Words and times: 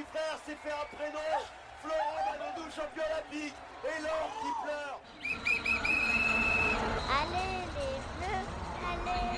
Petit 0.00 0.06
frère 0.12 0.38
s'est 0.46 0.56
fait 0.62 0.72
un 0.72 0.86
prénom 0.96 1.18
Florent 1.82 2.14
Manodou, 2.26 2.70
champion 2.70 3.02
olympique 3.12 3.54
Et 3.84 4.02
l'or 4.02 4.30
qui 4.40 4.50
pleure 4.62 5.00
Allez 7.20 7.52
les 7.76 7.98
bleus, 8.18 8.44
allez 8.90 9.30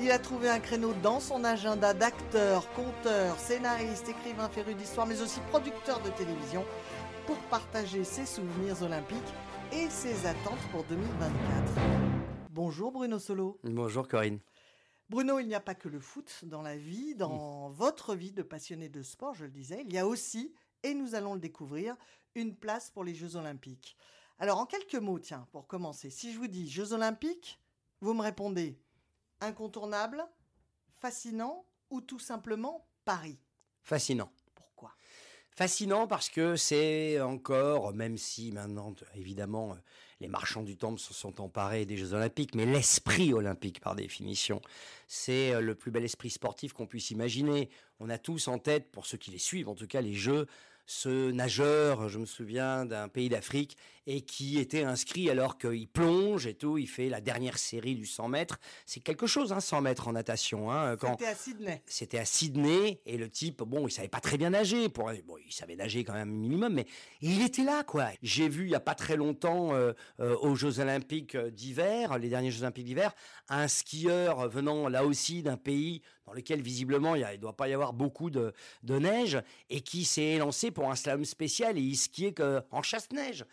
Il 0.00 0.10
a 0.10 0.18
trouvé 0.18 0.48
un 0.48 0.58
créneau 0.58 0.92
dans 1.02 1.20
son 1.20 1.44
agenda 1.44 1.94
d'acteur, 1.94 2.68
conteur, 2.72 3.38
scénariste, 3.38 4.08
écrivain 4.08 4.48
féru 4.48 4.74
d'histoire, 4.74 5.06
mais 5.06 5.22
aussi 5.22 5.38
producteur 5.50 6.00
de 6.00 6.10
télévision, 6.10 6.64
pour 7.24 7.36
partager 7.50 8.02
ses 8.02 8.26
souvenirs 8.26 8.82
olympiques 8.82 9.16
et 9.70 9.88
ses 9.88 10.26
attentes 10.26 10.58
pour 10.72 10.82
2024. 10.84 11.32
Bonjour 12.50 12.90
Bruno 12.90 13.20
Solo. 13.20 13.60
Bonjour 13.62 14.08
Corinne. 14.08 14.40
Bruno, 15.12 15.38
il 15.40 15.46
n'y 15.46 15.54
a 15.54 15.60
pas 15.60 15.74
que 15.74 15.90
le 15.90 16.00
foot 16.00 16.46
dans 16.46 16.62
la 16.62 16.78
vie, 16.78 17.14
dans 17.14 17.68
votre 17.68 18.14
vie 18.14 18.32
de 18.32 18.42
passionné 18.42 18.88
de 18.88 19.02
sport, 19.02 19.34
je 19.34 19.44
le 19.44 19.50
disais, 19.50 19.84
il 19.84 19.92
y 19.92 19.98
a 19.98 20.06
aussi, 20.06 20.54
et 20.82 20.94
nous 20.94 21.14
allons 21.14 21.34
le 21.34 21.38
découvrir, 21.38 21.98
une 22.34 22.56
place 22.56 22.88
pour 22.88 23.04
les 23.04 23.14
Jeux 23.14 23.36
olympiques. 23.36 23.94
Alors 24.38 24.58
en 24.58 24.64
quelques 24.64 24.94
mots, 24.94 25.18
tiens, 25.18 25.46
pour 25.52 25.66
commencer, 25.66 26.08
si 26.08 26.32
je 26.32 26.38
vous 26.38 26.46
dis 26.46 26.66
Jeux 26.66 26.94
olympiques, 26.94 27.60
vous 28.00 28.14
me 28.14 28.22
répondez 28.22 28.80
incontournable, 29.42 30.24
fascinant 30.94 31.66
ou 31.90 32.00
tout 32.00 32.18
simplement 32.18 32.88
Paris? 33.04 33.38
Fascinant. 33.82 34.32
Fascinant 35.54 36.06
parce 36.06 36.30
que 36.30 36.56
c'est 36.56 37.20
encore, 37.20 37.92
même 37.92 38.16
si 38.16 38.52
maintenant, 38.52 38.94
évidemment, 39.14 39.72
euh, 39.72 39.76
les 40.20 40.28
marchands 40.28 40.62
du 40.62 40.78
temple 40.78 40.98
se 40.98 41.12
sont 41.12 41.42
emparés 41.42 41.84
des 41.84 41.98
Jeux 41.98 42.14
Olympiques, 42.14 42.54
mais 42.54 42.64
l'esprit 42.64 43.34
olympique, 43.34 43.80
par 43.80 43.94
définition, 43.94 44.62
c'est 45.08 45.52
euh, 45.52 45.60
le 45.60 45.74
plus 45.74 45.90
bel 45.90 46.04
esprit 46.04 46.30
sportif 46.30 46.72
qu'on 46.72 46.86
puisse 46.86 47.10
imaginer. 47.10 47.68
On 48.00 48.08
a 48.08 48.16
tous 48.16 48.48
en 48.48 48.58
tête, 48.58 48.90
pour 48.90 49.04
ceux 49.04 49.18
qui 49.18 49.30
les 49.30 49.38
suivent, 49.38 49.68
en 49.68 49.74
tout 49.74 49.86
cas 49.86 50.00
les 50.00 50.14
Jeux, 50.14 50.46
ce 50.86 51.30
nageur, 51.30 52.08
je 52.08 52.18
me 52.18 52.26
souviens 52.26 52.86
d'un 52.86 53.08
pays 53.08 53.28
d'Afrique, 53.28 53.76
et 54.06 54.22
qui 54.22 54.58
était 54.58 54.82
inscrit 54.82 55.30
alors 55.30 55.58
qu'il 55.58 55.88
plonge 55.88 56.46
et 56.46 56.54
tout, 56.54 56.78
il 56.78 56.88
fait 56.88 57.08
la 57.08 57.20
dernière 57.20 57.58
série 57.58 57.94
du 57.94 58.06
100 58.06 58.28
mètres. 58.28 58.58
C'est 58.86 59.00
quelque 59.00 59.26
chose, 59.26 59.52
hein, 59.52 59.60
100 59.60 59.80
mètres 59.82 60.08
en 60.08 60.12
natation. 60.12 60.70
Hein, 60.72 60.96
quand, 60.96 61.16
C'était 61.18 61.30
à 61.30 61.34
Sydney. 61.34 61.82
C'était 61.86 62.18
à 62.18 62.24
Sydney 62.24 63.00
et 63.06 63.16
le 63.16 63.28
type, 63.28 63.62
bon, 63.62 63.86
il 63.86 63.90
savait 63.90 64.08
pas 64.08 64.20
très 64.20 64.36
bien 64.36 64.50
nager. 64.50 64.88
Pour, 64.88 65.10
bon, 65.24 65.36
il 65.44 65.52
savait 65.52 65.76
nager 65.76 66.04
quand 66.04 66.14
même 66.14 66.30
minimum, 66.30 66.72
mais 66.74 66.86
il 67.20 67.42
était 67.42 67.64
là, 67.64 67.84
quoi. 67.84 68.08
J'ai 68.22 68.48
vu 68.48 68.64
il 68.64 68.70
y 68.70 68.74
a 68.74 68.80
pas 68.80 68.94
très 68.94 69.16
longtemps 69.16 69.74
euh, 69.74 69.92
euh, 70.20 70.36
aux 70.38 70.54
Jeux 70.54 70.80
Olympiques 70.80 71.34
euh, 71.34 71.50
d'hiver, 71.50 72.18
les 72.18 72.28
derniers 72.28 72.50
Jeux 72.50 72.62
Olympiques 72.62 72.86
d'hiver, 72.86 73.14
un 73.48 73.68
skieur 73.68 74.48
venant 74.48 74.88
là 74.88 75.04
aussi 75.04 75.42
d'un 75.42 75.56
pays 75.56 76.02
dans 76.26 76.32
lequel 76.32 76.62
visiblement 76.62 77.14
il 77.14 77.22
ne 77.22 77.36
doit 77.36 77.56
pas 77.56 77.68
y 77.68 77.74
avoir 77.74 77.92
beaucoup 77.92 78.30
de, 78.30 78.52
de 78.82 78.98
neige 78.98 79.40
et 79.70 79.80
qui 79.80 80.04
s'est 80.04 80.38
lancé 80.38 80.70
pour 80.70 80.90
un 80.90 80.96
slalom 80.96 81.24
spécial 81.24 81.78
et 81.78 81.80
il 81.80 81.96
skiait 81.96 82.34
en 82.70 82.82
chasse-neige. 82.82 83.44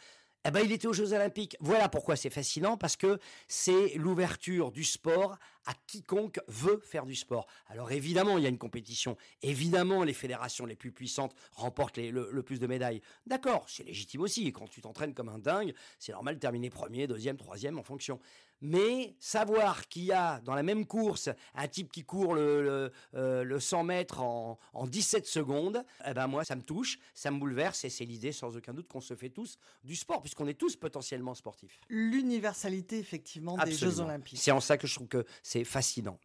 Eh 0.45 0.51
ben, 0.51 0.61
il 0.63 0.71
était 0.71 0.87
aux 0.87 0.93
Jeux 0.93 1.11
Olympiques. 1.11 1.57
Voilà 1.59 1.89
pourquoi 1.89 2.15
c'est 2.15 2.29
fascinant, 2.29 2.77
parce 2.77 2.95
que 2.95 3.19
c'est 3.47 3.93
l'ouverture 3.95 4.71
du 4.71 4.85
sport 4.85 5.37
à 5.65 5.73
quiconque 5.85 6.39
veut 6.47 6.79
faire 6.79 7.05
du 7.05 7.15
sport. 7.15 7.45
Alors 7.67 7.91
évidemment, 7.91 8.37
il 8.37 8.43
y 8.43 8.45
a 8.45 8.49
une 8.49 8.57
compétition. 8.57 9.17
Évidemment, 9.41 10.03
les 10.03 10.13
fédérations 10.13 10.65
les 10.65 10.77
plus 10.77 10.91
puissantes 10.91 11.35
remportent 11.51 11.97
le, 11.97 12.29
le 12.31 12.43
plus 12.43 12.59
de 12.59 12.67
médailles. 12.67 13.01
D'accord, 13.27 13.65
c'est 13.67 13.83
légitime 13.83 14.21
aussi. 14.21 14.51
Quand 14.53 14.67
tu 14.67 14.81
t'entraînes 14.81 15.13
comme 15.13 15.29
un 15.29 15.39
dingue, 15.39 15.73
c'est 15.99 16.13
normal 16.13 16.35
de 16.35 16.39
terminer 16.39 16.69
premier, 16.69 17.05
deuxième, 17.05 17.35
troisième 17.35 17.77
en 17.77 17.83
fonction. 17.83 18.19
Mais 18.61 19.15
savoir 19.19 19.87
qu'il 19.87 20.03
y 20.03 20.11
a 20.11 20.41
dans 20.41 20.53
la 20.53 20.63
même 20.63 20.85
course 20.85 21.29
un 21.55 21.67
type 21.67 21.91
qui 21.91 22.03
court 22.03 22.33
le, 22.33 22.61
le, 22.61 22.91
euh, 23.15 23.43
le 23.43 23.59
100 23.59 23.83
mètres 23.83 24.21
en, 24.21 24.57
en 24.73 24.87
17 24.87 25.25
secondes, 25.25 25.83
eh 26.05 26.13
ben 26.13 26.27
moi 26.27 26.43
ça 26.43 26.55
me 26.55 26.61
touche, 26.61 26.99
ça 27.13 27.31
me 27.31 27.39
bouleverse 27.39 27.85
et 27.85 27.89
c'est 27.89 28.05
l'idée 28.05 28.31
sans 28.31 28.57
aucun 28.57 28.73
doute 28.73 28.87
qu'on 28.87 29.01
se 29.01 29.15
fait 29.15 29.29
tous 29.29 29.57
du 29.83 29.95
sport 29.95 30.21
puisqu'on 30.21 30.47
est 30.47 30.53
tous 30.53 30.75
potentiellement 30.75 31.33
sportifs. 31.35 31.79
L'universalité, 31.89 32.99
effectivement, 32.99 33.57
des 33.57 33.71
Jeux 33.71 33.99
olympiques. 33.99 34.39
C'est 34.39 34.51
en 34.51 34.59
ça 34.59 34.77
que 34.77 34.87
je 34.87 34.95
trouve 34.95 35.07
que 35.07 35.25
c'est 35.43 35.63
fascinant. 35.63 36.19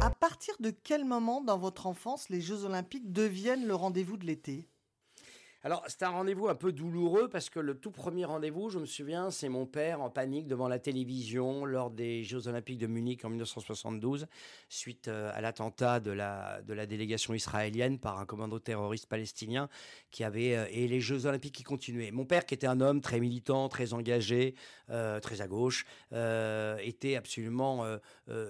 À 0.00 0.10
partir 0.10 0.54
de 0.60 0.70
quel 0.70 1.04
moment 1.04 1.40
dans 1.40 1.58
votre 1.58 1.86
enfance 1.86 2.28
les 2.28 2.40
Jeux 2.40 2.64
olympiques 2.64 3.12
deviennent 3.12 3.66
le 3.66 3.74
rendez-vous 3.74 4.16
de 4.16 4.26
l'été? 4.26 4.68
Alors, 5.66 5.82
c'est 5.86 6.02
un 6.02 6.10
rendez-vous 6.10 6.48
un 6.48 6.54
peu 6.54 6.72
douloureux 6.72 7.26
parce 7.28 7.48
que 7.48 7.58
le 7.58 7.74
tout 7.74 7.90
premier 7.90 8.26
rendez-vous, 8.26 8.68
je 8.68 8.78
me 8.78 8.84
souviens, 8.84 9.30
c'est 9.30 9.48
mon 9.48 9.64
père 9.64 10.02
en 10.02 10.10
panique 10.10 10.46
devant 10.46 10.68
la 10.68 10.78
télévision 10.78 11.64
lors 11.64 11.90
des 11.90 12.22
Jeux 12.22 12.48
Olympiques 12.48 12.76
de 12.76 12.86
Munich 12.86 13.24
en 13.24 13.30
1972, 13.30 14.26
suite 14.68 15.08
euh, 15.08 15.30
à 15.32 15.40
l'attentat 15.40 16.00
de 16.00 16.10
la, 16.10 16.60
de 16.60 16.74
la 16.74 16.84
délégation 16.84 17.32
israélienne 17.32 17.98
par 17.98 18.18
un 18.18 18.26
commando 18.26 18.58
terroriste 18.58 19.06
palestinien 19.06 19.70
qui 20.10 20.22
avait. 20.22 20.54
euh, 20.54 20.66
et 20.70 20.86
les 20.86 21.00
Jeux 21.00 21.24
Olympiques 21.24 21.54
qui 21.54 21.62
continuaient. 21.62 22.10
Mon 22.10 22.26
père, 22.26 22.44
qui 22.44 22.52
était 22.52 22.66
un 22.66 22.82
homme 22.82 23.00
très 23.00 23.18
militant, 23.18 23.70
très 23.70 23.94
engagé, 23.94 24.54
euh, 24.90 25.18
très 25.20 25.40
à 25.40 25.48
gauche, 25.48 25.86
était 26.12 27.16
absolument 27.16 27.84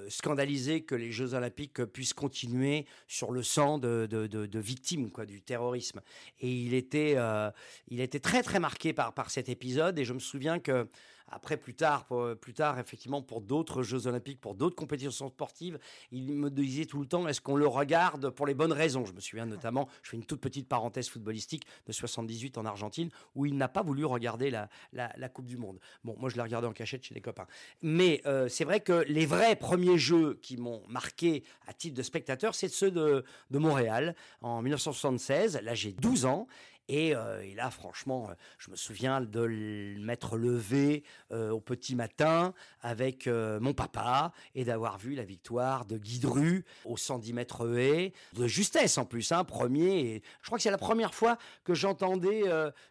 scandalisé 0.09 0.83
que 0.83 0.95
les 0.95 1.13
Jeux 1.13 1.35
Olympiques 1.35 1.85
puissent 1.85 2.13
continuer 2.13 2.87
sur 3.07 3.31
le 3.31 3.43
sang 3.43 3.79
de, 3.79 4.07
de- 4.11 4.27
de- 4.27 4.47
de 4.47 4.59
victimes 4.59 5.11
quoi, 5.11 5.27
du 5.27 5.41
terrorisme. 5.43 6.01
Et 6.41 6.51
il 6.51 6.75
était, 6.75 7.04
euh, 7.17 7.51
il 7.89 8.01
était 8.01 8.21
très 8.21 8.43
très 8.43 8.59
marqué 8.59 8.93
par, 8.93 9.13
par 9.13 9.31
cet 9.31 9.49
épisode. 9.49 9.99
Et 9.99 10.05
je 10.05 10.13
me 10.13 10.19
souviens 10.19 10.59
que 10.59 10.89
après, 11.29 11.57
plus 11.57 11.75
tard, 11.75 12.05
pour- 12.05 12.37
plus 12.37 12.53
tard, 12.53 12.79
effectivement, 12.79 13.23
pour 13.23 13.41
d'autres 13.41 13.83
Jeux 13.83 14.07
Olympiques, 14.07 14.41
pour 14.41 14.55
d'autres 14.55 14.77
compétitions 14.77 15.29
sportives, 15.29 15.79
il 16.13 16.33
me 16.33 16.51
disait 16.51 16.85
tout 16.85 17.01
le 17.01 17.07
temps 17.07 17.27
est-ce 17.27 17.41
qu'on 17.41 17.57
le 17.57 17.67
regarde 17.67 18.31
pour 18.31 18.47
les 18.47 18.55
bonnes 18.55 18.73
raisons? 18.73 19.05
Je 19.07 19.13
me 19.13 19.21
souviens 19.21 19.47
notamment, 19.47 19.89
je 20.03 20.11
fais 20.11 20.17
une 20.17 20.27
toute 20.27 20.41
petite 20.41 20.69
parenthèse 20.69 21.09
footballistique 21.09 21.67
de 21.87 21.93
78 21.93 22.59
en 22.59 22.67
Argentine, 22.67 23.09
où 23.35 23.47
il 23.47 23.57
n'a 23.57 23.69
pas 23.69 23.83
voulu 23.83 24.05
regarder 24.05 24.51
la, 24.51 24.69
la, 24.93 25.29
Coupe 25.29 25.47
du 25.47 25.57
Monde. 25.57 25.81
Bon, 26.05 26.15
moi, 26.21 26.29
je 26.29 26.37
l'ai 26.37 26.43
regardé 26.43 26.69
en 26.69 26.73
cachette 26.73 27.03
chez 27.05 27.15
des 27.15 27.21
copains. 27.21 27.47
Mais 27.83 28.21
euh, 28.27 28.49
c'est 28.49 28.65
vrai 28.65 28.81
que 28.81 29.05
les 29.09 29.27
vrais 29.27 29.57
premiers 29.57 29.99
jeux 29.99 30.39
qui 30.43 30.57
m'ont 30.57 30.83
marqué 30.89 31.43
à 31.67 31.73
titre 31.73 31.97
de 31.97 32.03
spectateur, 32.03 32.55
c'est 32.55 32.69
ceux 32.69 32.91
de, 32.91 33.25
de 33.51 33.59
Montréal 33.59 34.15
en 34.43 34.63
1976. 34.63 35.61
Là, 35.63 35.75
j'ai 35.75 35.93
12 35.93 36.27
ans. 36.27 36.47
Et, 36.89 37.15
euh, 37.15 37.43
et 37.43 37.55
là, 37.55 37.71
franchement, 37.71 38.29
euh, 38.29 38.35
je 38.59 38.71
me 38.71 38.77
souviens 38.77 39.21
de 39.21 39.97
m'être 39.99 40.37
levé 40.37 41.03
euh, 41.33 41.51
au 41.51 41.61
petit 41.61 41.95
matin 41.95 42.53
avec 42.83 43.27
mon 43.27 43.73
papa 43.73 44.33
et 44.55 44.65
d'avoir 44.65 44.99
vu 44.99 45.15
la 45.15 45.25
victoire 45.25 45.85
de 45.87 45.97
Guy 45.97 46.19
Dru 46.19 46.65
au 46.85 46.97
110 46.97 47.33
mètres 47.33 47.79
haies, 47.79 48.13
de 48.35 48.47
justesse 48.47 48.99
en 48.99 49.05
plus, 49.05 49.33
hein, 49.33 49.45
premier. 49.45 50.23
Je 50.43 50.47
crois 50.47 50.59
que 50.59 50.63
c'est 50.63 50.71
la 50.71 50.79
première 50.79 51.15
fois 51.15 51.39
que 51.65 51.75
j'entendais 51.75 52.43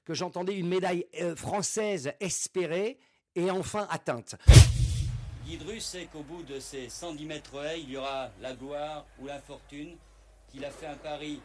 que 0.06 0.14
j'entendais 0.14 0.56
une 0.56 0.68
médaille 0.68 1.06
française 1.36 2.14
espérée 2.20 2.98
et 3.36 3.52
enfin 3.52 3.88
atteinte. 3.90 4.36
Guy 5.46 5.58
Dru 5.58 5.80
sait 5.80 6.08
qu'au 6.12 6.24
bout 6.24 6.44
de 6.44 6.60
ces 6.60 6.90
110 6.90 7.26
mètres 7.26 7.64
haies, 7.64 7.82
il 7.82 7.92
y 7.92 7.98
aura 7.98 8.30
la 8.42 8.54
gloire 8.54 9.06
ou 9.20 9.28
l'infortune, 9.28 9.96
qu'il 10.48 10.64
a 10.66 10.72
fait 10.72 10.88
un 10.88 10.96
pari 10.96 11.42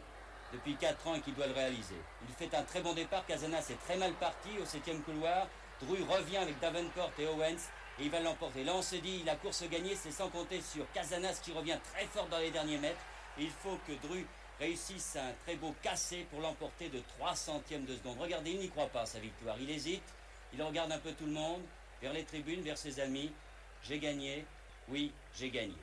depuis 0.53 0.75
4 0.75 1.07
ans 1.07 1.19
qu'il 1.19 1.33
doit 1.35 1.47
le 1.47 1.53
réaliser. 1.53 1.95
Il 2.27 2.35
fait 2.35 2.53
un 2.55 2.63
très 2.63 2.81
bon 2.81 2.93
départ, 2.93 3.25
Casanas 3.25 3.69
est 3.69 3.79
très 3.85 3.97
mal 3.97 4.13
parti 4.13 4.49
au 4.61 4.65
7 4.65 5.03
couloir, 5.03 5.47
Dru 5.81 6.03
revient 6.03 6.37
avec 6.37 6.59
Davenport 6.59 7.11
et 7.17 7.25
Owens 7.27 7.69
et 7.99 8.03
il 8.03 8.09
va 8.09 8.19
l'emporter. 8.19 8.63
Là 8.63 8.73
on 8.75 8.81
se 8.81 8.95
dit, 8.95 9.23
la 9.23 9.35
course 9.35 9.63
gagnée, 9.69 9.95
c'est 9.95 10.11
sans 10.11 10.29
compter 10.29 10.61
sur 10.61 10.89
Casanas 10.91 11.39
qui 11.43 11.51
revient 11.51 11.77
très 11.93 12.05
fort 12.05 12.27
dans 12.27 12.39
les 12.39 12.51
derniers 12.51 12.77
mètres. 12.77 12.99
Il 13.37 13.49
faut 13.49 13.77
que 13.87 13.93
Dru 14.07 14.25
réussisse 14.59 15.15
un 15.15 15.31
très 15.45 15.55
beau 15.55 15.73
cassé 15.81 16.25
pour 16.29 16.41
l'emporter 16.41 16.89
de 16.89 16.99
3 17.17 17.35
centièmes 17.35 17.85
de 17.85 17.95
seconde. 17.95 18.19
Regardez, 18.19 18.51
il 18.51 18.59
n'y 18.59 18.69
croit 18.69 18.87
pas 18.87 19.01
à 19.01 19.05
sa 19.05 19.19
victoire. 19.19 19.55
Il 19.59 19.69
hésite, 19.69 20.03
il 20.53 20.61
regarde 20.61 20.91
un 20.91 20.99
peu 20.99 21.13
tout 21.13 21.25
le 21.25 21.31
monde, 21.31 21.61
vers 22.01 22.11
les 22.11 22.25
tribunes, 22.25 22.61
vers 22.61 22.77
ses 22.77 22.99
amis. 22.99 23.31
J'ai 23.83 23.99
gagné, 23.99 24.45
oui, 24.89 25.13
j'ai 25.37 25.49
gagné. 25.49 25.75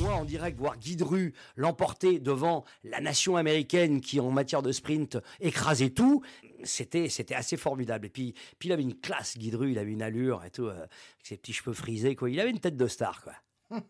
Moi 0.00 0.14
en 0.14 0.24
direct 0.24 0.58
voir 0.58 0.76
Guy 0.78 0.96
Dru 0.96 1.34
l'emporter 1.56 2.18
devant 2.18 2.64
la 2.84 3.00
nation 3.00 3.36
américaine 3.36 4.00
qui 4.00 4.20
en 4.20 4.30
matière 4.30 4.62
de 4.62 4.72
sprint 4.72 5.18
écrasait 5.40 5.90
tout, 5.90 6.22
c'était 6.64 7.08
c'était 7.08 7.34
assez 7.34 7.56
formidable. 7.56 8.06
Et 8.06 8.10
puis 8.10 8.34
puis 8.58 8.68
il 8.68 8.72
avait 8.72 8.82
une 8.82 8.98
classe 8.98 9.36
Guy 9.38 9.50
Dru, 9.50 9.70
il 9.72 9.78
avait 9.78 9.92
une 9.92 10.02
allure 10.02 10.44
et 10.44 10.50
tout, 10.50 10.66
euh, 10.66 10.74
avec 10.80 10.90
ses 11.24 11.36
petits 11.36 11.52
cheveux 11.52 11.72
frisés 11.74 12.16
quoi. 12.16 12.30
Il 12.30 12.38
avait 12.40 12.50
une 12.50 12.60
tête 12.60 12.76
de 12.76 12.86
star 12.86 13.22
quoi. 13.22 13.32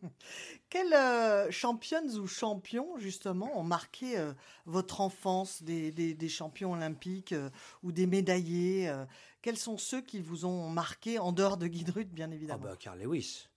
Quelles 0.68 0.92
euh, 0.92 1.50
championnes 1.50 2.10
ou 2.18 2.26
champions, 2.26 2.98
justement, 2.98 3.58
ont 3.58 3.62
marqué 3.62 4.18
euh, 4.18 4.32
votre 4.66 5.00
enfance? 5.00 5.62
Des, 5.62 5.90
des- 5.90 6.14
des 6.14 6.28
champions 6.28 6.72
olympiques 6.72 7.32
euh, 7.32 7.48
ou 7.82 7.90
des 7.92 8.06
médaillés 8.06 8.92
Quels 9.42 9.56
sont 9.56 9.78
ceux 9.78 10.02
qui 10.02 10.20
vous 10.20 10.44
ont 10.44 10.68
marqué 10.68 11.18
en 11.18 11.32
dehors 11.32 11.56
de 11.56 11.66
Guy 11.66 11.84
Drut, 11.84 12.08
bien 12.12 12.30
Ah 12.30 12.34
évidemment? 12.34 12.62
bah 12.64 12.76
Carl 12.78 13.00
Lewis. 13.00 13.48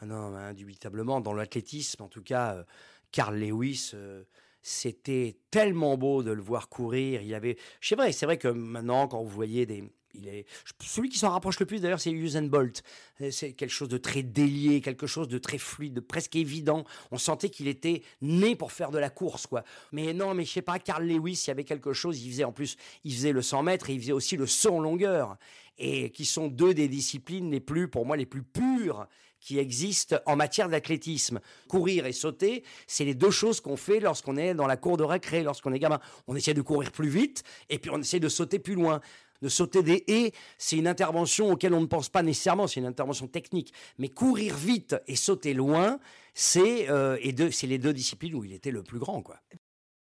Ah 0.00 0.06
non, 0.06 0.34
indubitablement, 0.34 1.20
dans 1.20 1.34
l'athlétisme, 1.34 2.02
en 2.02 2.08
tout 2.08 2.22
cas, 2.22 2.54
euh, 2.54 2.64
Carl 3.12 3.38
Lewis, 3.38 3.90
euh, 3.94 4.24
c'était 4.62 5.36
tellement 5.50 5.98
beau 5.98 6.22
de 6.22 6.30
le 6.30 6.40
voir 6.42 6.68
courir. 6.70 7.20
Il 7.20 7.34
avait, 7.34 7.58
c'est 7.82 7.96
vrai, 7.96 8.12
c'est 8.12 8.24
vrai 8.26 8.38
que 8.38 8.48
maintenant, 8.48 9.08
quand 9.08 9.22
vous 9.22 9.28
voyez 9.28 9.66
des, 9.66 9.84
il 10.14 10.28
est, 10.28 10.46
celui 10.82 11.08
qui 11.08 11.18
s'en 11.18 11.30
rapproche 11.30 11.60
le 11.60 11.66
plus 11.66 11.80
d'ailleurs, 11.80 12.00
c'est 12.00 12.10
Usain 12.10 12.42
Bolt. 12.42 12.82
Euh, 13.20 13.30
C'est 13.30 13.52
quelque 13.52 13.70
chose 13.70 13.88
de 13.88 13.98
très 13.98 14.22
délié, 14.22 14.80
quelque 14.80 15.06
chose 15.06 15.28
de 15.28 15.38
très 15.38 15.58
fluide, 15.58 15.92
de 15.92 16.00
presque 16.00 16.34
évident. 16.34 16.84
On 17.10 17.18
sentait 17.18 17.50
qu'il 17.50 17.68
était 17.68 18.02
né 18.22 18.56
pour 18.56 18.72
faire 18.72 18.90
de 18.90 18.98
la 18.98 19.10
course, 19.10 19.46
quoi. 19.46 19.64
Mais 19.92 20.12
non, 20.12 20.34
mais 20.34 20.44
je 20.44 20.52
sais 20.52 20.62
pas, 20.62 20.78
Carl 20.78 21.06
Lewis, 21.06 21.44
il 21.46 21.48
y 21.48 21.50
avait 21.50 21.64
quelque 21.64 21.92
chose. 21.92 22.22
Il 22.22 22.30
faisait 22.30 22.44
en 22.44 22.52
plus, 22.52 22.76
il 23.04 23.12
faisait 23.12 23.32
le 23.32 23.42
100 23.42 23.62
mètres 23.62 23.90
et 23.90 23.94
il 23.94 24.00
faisait 24.00 24.12
aussi 24.12 24.36
le 24.36 24.46
saut 24.46 24.76
en 24.76 24.80
longueur, 24.80 25.36
et 25.78 26.10
qui 26.10 26.24
sont 26.24 26.48
deux 26.48 26.74
des 26.74 26.88
disciplines 26.88 27.50
les 27.50 27.60
plus, 27.60 27.88
pour 27.88 28.06
moi, 28.06 28.16
les 28.16 28.26
plus 28.26 28.42
pures 28.42 29.06
qui 29.40 29.58
existent 29.58 30.16
en 30.26 30.36
matière 30.36 30.68
d'athlétisme. 30.68 31.40
Courir 31.68 32.06
et 32.06 32.12
sauter, 32.12 32.62
c'est 32.86 33.04
les 33.04 33.14
deux 33.14 33.30
choses 33.30 33.60
qu'on 33.60 33.76
fait 33.76 34.00
lorsqu'on 34.00 34.36
est 34.36 34.54
dans 34.54 34.66
la 34.66 34.76
cour 34.76 34.96
de 34.96 35.04
récré, 35.04 35.42
lorsqu'on 35.42 35.72
est 35.72 35.78
gamin. 35.78 36.00
On 36.26 36.36
essaie 36.36 36.54
de 36.54 36.62
courir 36.62 36.92
plus 36.92 37.08
vite 37.08 37.42
et 37.68 37.78
puis 37.78 37.90
on 37.90 37.98
essaie 37.98 38.20
de 38.20 38.28
sauter 38.28 38.58
plus 38.58 38.74
loin. 38.74 39.00
De 39.42 39.48
sauter 39.48 39.82
des 39.82 40.04
haies, 40.06 40.32
c'est 40.58 40.76
une 40.76 40.86
intervention 40.86 41.50
auquel 41.50 41.72
on 41.72 41.80
ne 41.80 41.86
pense 41.86 42.10
pas 42.10 42.22
nécessairement, 42.22 42.66
c'est 42.66 42.80
une 42.80 42.86
intervention 42.86 43.26
technique. 43.26 43.72
Mais 43.96 44.10
courir 44.10 44.54
vite 44.54 44.96
et 45.06 45.16
sauter 45.16 45.54
loin, 45.54 45.98
c'est 46.34 46.90
euh, 46.90 47.16
les 47.22 47.78
deux 47.78 47.92
disciplines 47.94 48.34
où 48.34 48.44
il 48.44 48.52
était 48.52 48.70
le 48.70 48.82
plus 48.82 48.98
grand. 48.98 49.22
quoi. 49.22 49.40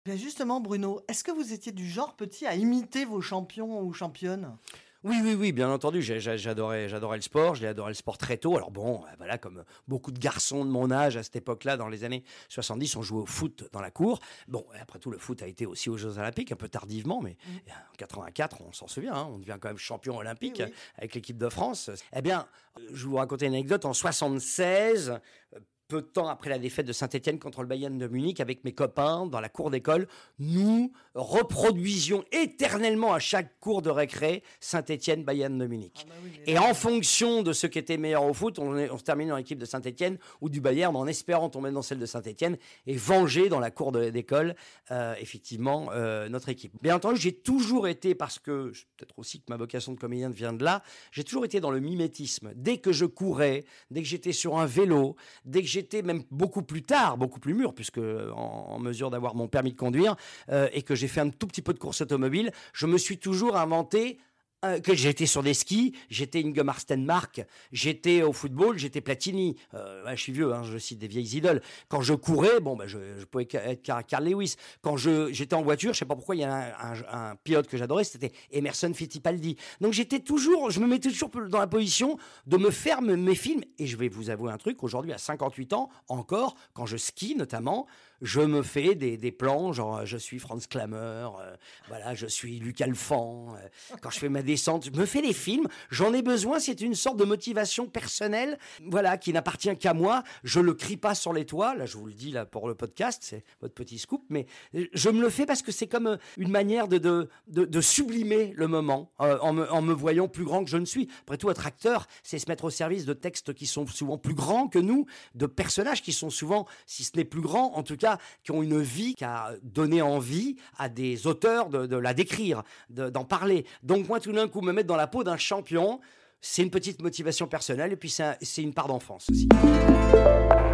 Bien 0.06 0.18
justement, 0.18 0.60
Bruno, 0.60 1.02
est-ce 1.08 1.24
que 1.24 1.32
vous 1.32 1.54
étiez 1.54 1.72
du 1.72 1.88
genre 1.88 2.16
petit 2.16 2.46
à 2.46 2.56
imiter 2.56 3.06
vos 3.06 3.22
champions 3.22 3.82
ou 3.82 3.94
championnes 3.94 4.58
Oui, 5.06 5.16
oui, 5.24 5.34
oui, 5.34 5.51
bien 5.54 5.69
entendu. 5.69 6.01
J'adorais, 6.01 6.90
j'adorais 6.90 7.16
le 7.16 7.22
sport. 7.22 7.56
J'ai 7.56 7.68
adoré 7.68 7.92
le 7.92 7.96
sport 7.96 8.18
très 8.18 8.36
tôt. 8.36 8.57
Alors 8.57 8.69
bon, 8.69 9.06
euh, 9.06 9.07
voilà, 9.18 9.38
comme 9.38 9.63
beaucoup 9.88 10.12
de 10.12 10.19
garçons 10.19 10.66
de 10.66 10.69
mon 10.69 10.92
âge 10.92 11.16
à 11.16 11.24
cette 11.24 11.38
époque-là, 11.38 11.78
dans 11.78 11.88
les 11.88 12.04
années 12.04 12.24
70, 12.50 12.98
on 12.98 13.01
jouait 13.01 13.22
au 13.22 13.25
foot 13.25 13.69
dans 13.72 13.80
la 13.80 13.92
cour. 13.92 14.19
Bon, 14.50 14.66
après 14.78 15.00
tout, 15.00 15.10
le 15.10 15.18
foot 15.18 15.42
a 15.42 15.48
été 15.48 15.66
aussi 15.66 15.90
aux 15.90 15.96
Jeux 15.96 16.18
Olympiques, 16.18 16.51
un 16.51 16.57
peu 16.57 16.68
tardivement, 16.68 17.22
mais 17.22 17.38
en 17.69 17.96
84, 17.98 18.57
on 18.62 18.74
s'en 18.74 18.88
souvient, 18.88 19.13
hein, 19.13 19.30
on 19.31 19.40
devient 19.40 19.57
quand 19.62 19.69
même 19.69 19.78
champion 19.78 20.18
olympique 20.18 20.62
Oui, 20.66 20.74
avec 20.98 21.16
l'équipe 21.16 21.38
de 21.38 21.48
France. 21.48 21.90
Eh 22.13 22.22
bien, 22.22 22.45
euh, 22.78 22.81
je 22.92 23.06
vais 23.06 23.10
vous 23.10 23.16
raconter 23.16 23.45
une 23.45 23.54
anecdote. 23.54 23.86
En 23.86 23.94
76, 23.94 25.12
euh, 25.54 25.60
peu 25.90 26.02
de 26.04 26.08
temps 26.08 26.30
après 26.30 26.52
la 26.52 26.60
défaite 26.60 26.86
de 26.86 26.94
Saint-Etienne 26.94 27.40
contre 27.40 27.62
le 27.62 27.68
Bayern 27.68 27.98
de 27.98 28.08
Munich, 28.08 28.40
avec 28.40 28.64
mes 28.64 28.72
copains 28.72 29.26
dans 29.26 29.42
la 29.42 29.50
cour 29.50 29.72
d'école, 29.72 30.08
nous 30.38 30.94
reproduisions 31.16 32.24
éternellement 32.32 33.12
à 33.12 33.20
chaque 33.20 33.60
cours 33.60 33.82
de 33.82 33.90
récré 33.90 34.44
Saint-Etienne, 34.60 35.24
Bayern 35.24 35.58
de 35.58 35.66
Munich. 35.66 36.06
Et 36.46 36.60
en 36.60 36.76
fonction 36.76 37.42
de 37.42 37.54
ce 37.54 37.66
qui 37.66 37.80
était 37.80 37.98
meilleur 37.98 38.24
au 38.24 38.34
foot, 38.34 38.60
on, 38.60 38.98
se 38.98 39.04
termine 39.04 39.30
dans 39.30 39.36
l'équipe 39.36 39.58
de 39.58 39.66
Saint-Etienne 39.66 40.20
ou 40.42 40.50
du 40.50 40.62
Bayern 40.62 40.96
en 40.96 41.08
espérant 41.08 41.50
tomber 41.50 41.72
dans 41.72 41.82
celle 41.82 42.00
de 42.00 42.06
Saint-Etienne 42.06 42.58
et 42.86 42.96
venger 42.96 43.50
dans 43.50 43.60
la 43.60 43.72
cour 43.72 43.92
d'école, 43.92 44.56
euh, 44.92 45.16
effectivement, 45.20 45.90
euh, 45.92 46.30
notre 46.30 46.50
équipe. 46.50 46.74
Bien 46.84 46.98
entendu, 46.98 47.20
j'ai 47.20 47.34
toujours 47.34 47.88
été, 47.88 48.14
parce 48.14 48.38
que 48.38 48.72
peut-être 48.96 49.18
aussi 49.18 49.40
que 49.40 49.46
ma 49.50 49.58
vocation 49.58 49.94
de 49.94 50.00
comédien 50.00 50.30
vient 50.30 50.54
de 50.54 50.64
là, 50.64 50.84
j'ai 51.12 51.24
toujours 51.24 51.46
été 51.46 51.60
dans 51.60 51.72
le 51.72 51.80
mimétisme. 51.80 52.52
Dès 52.56 52.78
que 52.78 52.92
je 52.92 53.06
courais, 53.06 53.66
dès 53.90 54.04
que 54.04 54.08
j'étais 54.08 54.34
sur 54.34 54.60
un 54.60 54.68
vélo, 54.68 55.16
dès 55.46 55.62
que 55.64 55.79
j'étais 55.80 56.02
même 56.02 56.24
beaucoup 56.30 56.62
plus 56.62 56.84
tard, 56.84 57.18
beaucoup 57.18 57.40
plus 57.40 57.54
mûr, 57.54 57.74
puisque 57.74 58.00
en, 58.00 58.80
mesure 58.80 59.10
d'avoir 59.10 59.36
mon 59.36 59.48
permis 59.48 59.72
de 59.72 59.78
conduire, 59.78 60.16
euh, 60.50 60.68
et 60.74 60.81
que 60.81 60.96
j'ai 60.96 61.08
fait 61.08 61.22
un 61.22 61.30
tout 61.30 61.48
petit 61.48 61.62
peu 61.62 61.74
de 61.74 61.80
course 61.80 62.02
automobile, 62.02 62.52
je 62.74 62.86
me 62.86 62.98
suis 62.98 63.18
toujours 63.18 63.56
inventé 63.56 64.20
euh, 64.66 64.80
que 64.80 64.94
j'étais 64.94 65.26
sur 65.26 65.42
des 65.44 65.54
skis, 65.54 65.94
j'étais 66.10 66.44
Ingemar 66.46 66.80
Stenmark, 66.80 67.46
j'étais 67.72 68.24
au 68.24 68.34
football, 68.34 68.78
j'étais 68.78 69.02
Platini. 69.02 69.56
Euh, 69.74 70.04
je 70.16 70.22
suis 70.22 70.34
vieux, 70.34 70.54
hein, 70.54 70.64
je 70.64 70.78
cite 70.78 71.00
des 71.00 71.08
vieilles 71.08 71.38
idoles. 71.38 71.62
Quand 71.88 72.02
je 72.02 72.14
courais, 72.14 72.60
bon, 72.60 72.76
bah, 72.76 72.86
je, 72.88 72.98
pouvais 73.26 73.48
être 73.54 73.82
Car- 73.82 74.06
Carl 74.06 74.26
Lewis. 74.26 74.56
Quand 74.82 74.98
je, 74.98 75.32
j'étais 75.32 75.56
en 75.56 75.62
voiture, 75.62 75.94
je 75.94 76.00
sais 76.00 76.06
pas 76.06 76.16
pourquoi, 76.16 76.36
il 76.36 76.42
y 76.42 76.44
a 76.44 76.76
un, 77.12 77.36
pilote 77.38 77.68
que 77.68 77.78
j'adorais, 77.78 78.04
c'était 78.04 78.32
Emerson 78.52 78.92
Fittipaldi. 78.94 79.56
Donc 79.82 79.94
j'étais 79.94 80.20
toujours, 80.20 80.72
je 80.72 80.80
me 80.80 80.88
mettais 80.88 81.10
toujours 81.10 81.30
dans 81.48 81.60
la 81.60 81.68
position 81.68 82.18
de 82.46 82.58
me 82.58 82.70
faire 82.70 83.02
me- 83.02 83.16
mes 83.16 83.36
films. 83.36 83.62
Et 83.78 83.88
je 83.88 83.96
vais 83.96 84.10
vous 84.10 84.30
avouer 84.30 84.52
un 84.52 84.58
truc, 84.58 84.84
aujourd'hui, 84.84 85.14
à 85.14 85.18
58 85.18 85.74
ans, 85.74 85.90
encore, 86.08 86.56
quand 86.74 86.86
je 86.86 86.98
skie 86.98 87.36
notamment, 87.36 87.88
je 88.21 88.42
me 88.42 88.62
fais 88.62 88.95
des, 88.95 89.18
des 89.18 89.31
plans, 89.31 89.74
genre 89.74 90.06
je 90.06 90.18
suis 90.18 90.39
Franz 90.39 90.68
Klammer, 90.68 90.95
euh, 90.98 91.56
voilà, 91.88 92.13
je 92.13 92.27
suis 92.27 92.60
Luc 92.60 92.81
Alphand, 92.81 93.56
euh, 93.56 93.95
quand 94.01 94.10
je 94.10 94.19
fais 94.19 94.30
ma 94.30 94.42
descente, 94.42 94.86
je 94.86 95.00
me 95.00 95.06
fais 95.06 95.21
des 95.21 95.33
films, 95.33 95.68
j'en 95.89 96.13
ai 96.13 96.21
besoin, 96.21 96.60
c'est 96.60 96.81
une 96.81 96.95
sorte 96.95 97.18
de 97.18 97.25
motivation 97.25 97.88
personnelle, 97.88 98.57
voilà, 98.86 99.18
qui 99.18 99.33
n'appartient 99.33 99.75
qu'à 99.77 99.94
moi, 99.94 100.24
je 100.44 100.60
le 100.60 100.74
crie 100.74 100.98
pas 100.98 101.16
sur 101.16 101.33
les 101.33 101.45
toits, 101.45 101.75
là 101.75 101.86
je 101.86 101.98
vous 101.98 102.06
le 102.06 102.13
dis 102.13 102.31
là 102.31 102.45
pour 102.45 102.68
le 102.68 102.75
podcast, 102.75 103.21
c'est 103.25 103.44
votre 103.62 103.74
petit 103.74 104.00
scoop, 104.00 104.24
mais 104.30 104.45
euh, 104.75 104.86
je 104.94 105.10
me 105.10 105.21
le 105.21 105.30
fais 105.30 105.45
parce 105.45 105.62
que 105.62 105.71
c'est 105.71 105.88
comme 105.88 106.07
euh, 106.07 106.18
une 106.38 106.50
manière 106.50 106.88
de, 106.88 106.98
de, 106.98 107.30
de, 107.48 107.81
sublimer 107.81 108.54
le 108.56 108.68
moment, 108.68 109.12
euh, 109.21 109.38
en, 109.42 109.54
me, 109.54 109.71
en 109.71 109.81
me 109.81 109.94
voyant 109.94 110.27
plus 110.27 110.44
grand 110.44 110.63
que 110.63 110.69
je 110.69 110.77
ne 110.77 110.86
suis. 110.86 111.07
Après 111.21 111.38
tout, 111.38 111.50
être 111.50 111.66
acteur, 111.68 112.07
c'est 112.24 112.39
se 112.39 112.50
mettre 112.50 112.66
au 112.66 112.69
service 112.69 113.06
de 113.06 113.13
textes 113.13 113.54
qui 113.54 113.68
sont 113.68 113.86
souvent 113.88 114.18
plus 114.18 114.33
grands 114.33 114.68
que 114.68 114.80
nous, 114.80 115.06
de 115.36 115.45
personnages 115.45 116.01
qui 116.01 116.13
sont 116.13 116.30
souvent, 116.30 116.66
si 116.86 117.04
ce 117.04 117.12
n'est 117.16 117.25
plus 117.25 117.42
grands, 117.42 117.75
en 117.75 117.83
tout 117.83 117.98
cas, 117.98 118.09
qui 118.44 118.52
ont 118.52 118.64
une 118.64 118.80
vie 118.82 119.14
qui 119.16 119.26
a 119.26 119.52
donné 119.62 120.02
envie 120.02 120.56
à 120.78 120.90
des 120.90 121.28
auteurs 121.28 121.70
de, 121.70 121.96
la 121.98 122.14
décrire, 122.14 122.64
de- 122.90 123.10
d'en 123.10 123.26
parler. 123.26 123.66
Donc 123.84 124.08
moi, 124.08 124.20
tout 124.20 124.32
d'un 124.32 124.48
coup, 124.48 124.62
me 124.62 124.72
mettre 124.72 124.88
dans 124.88 124.96
la 124.96 125.08
peau 125.08 125.24
d'un 125.24 125.38
champion, 125.38 126.00
c'est 126.42 126.64
une 126.64 126.72
petite 126.72 127.02
motivation 127.02 127.48
personnelle 127.48 127.92
et 127.92 127.98
puis 127.98 128.10
c'est 128.10 128.64
une 128.64 128.74
part 128.74 128.88
d'enfance 128.88 129.28
aussi. 129.30 129.50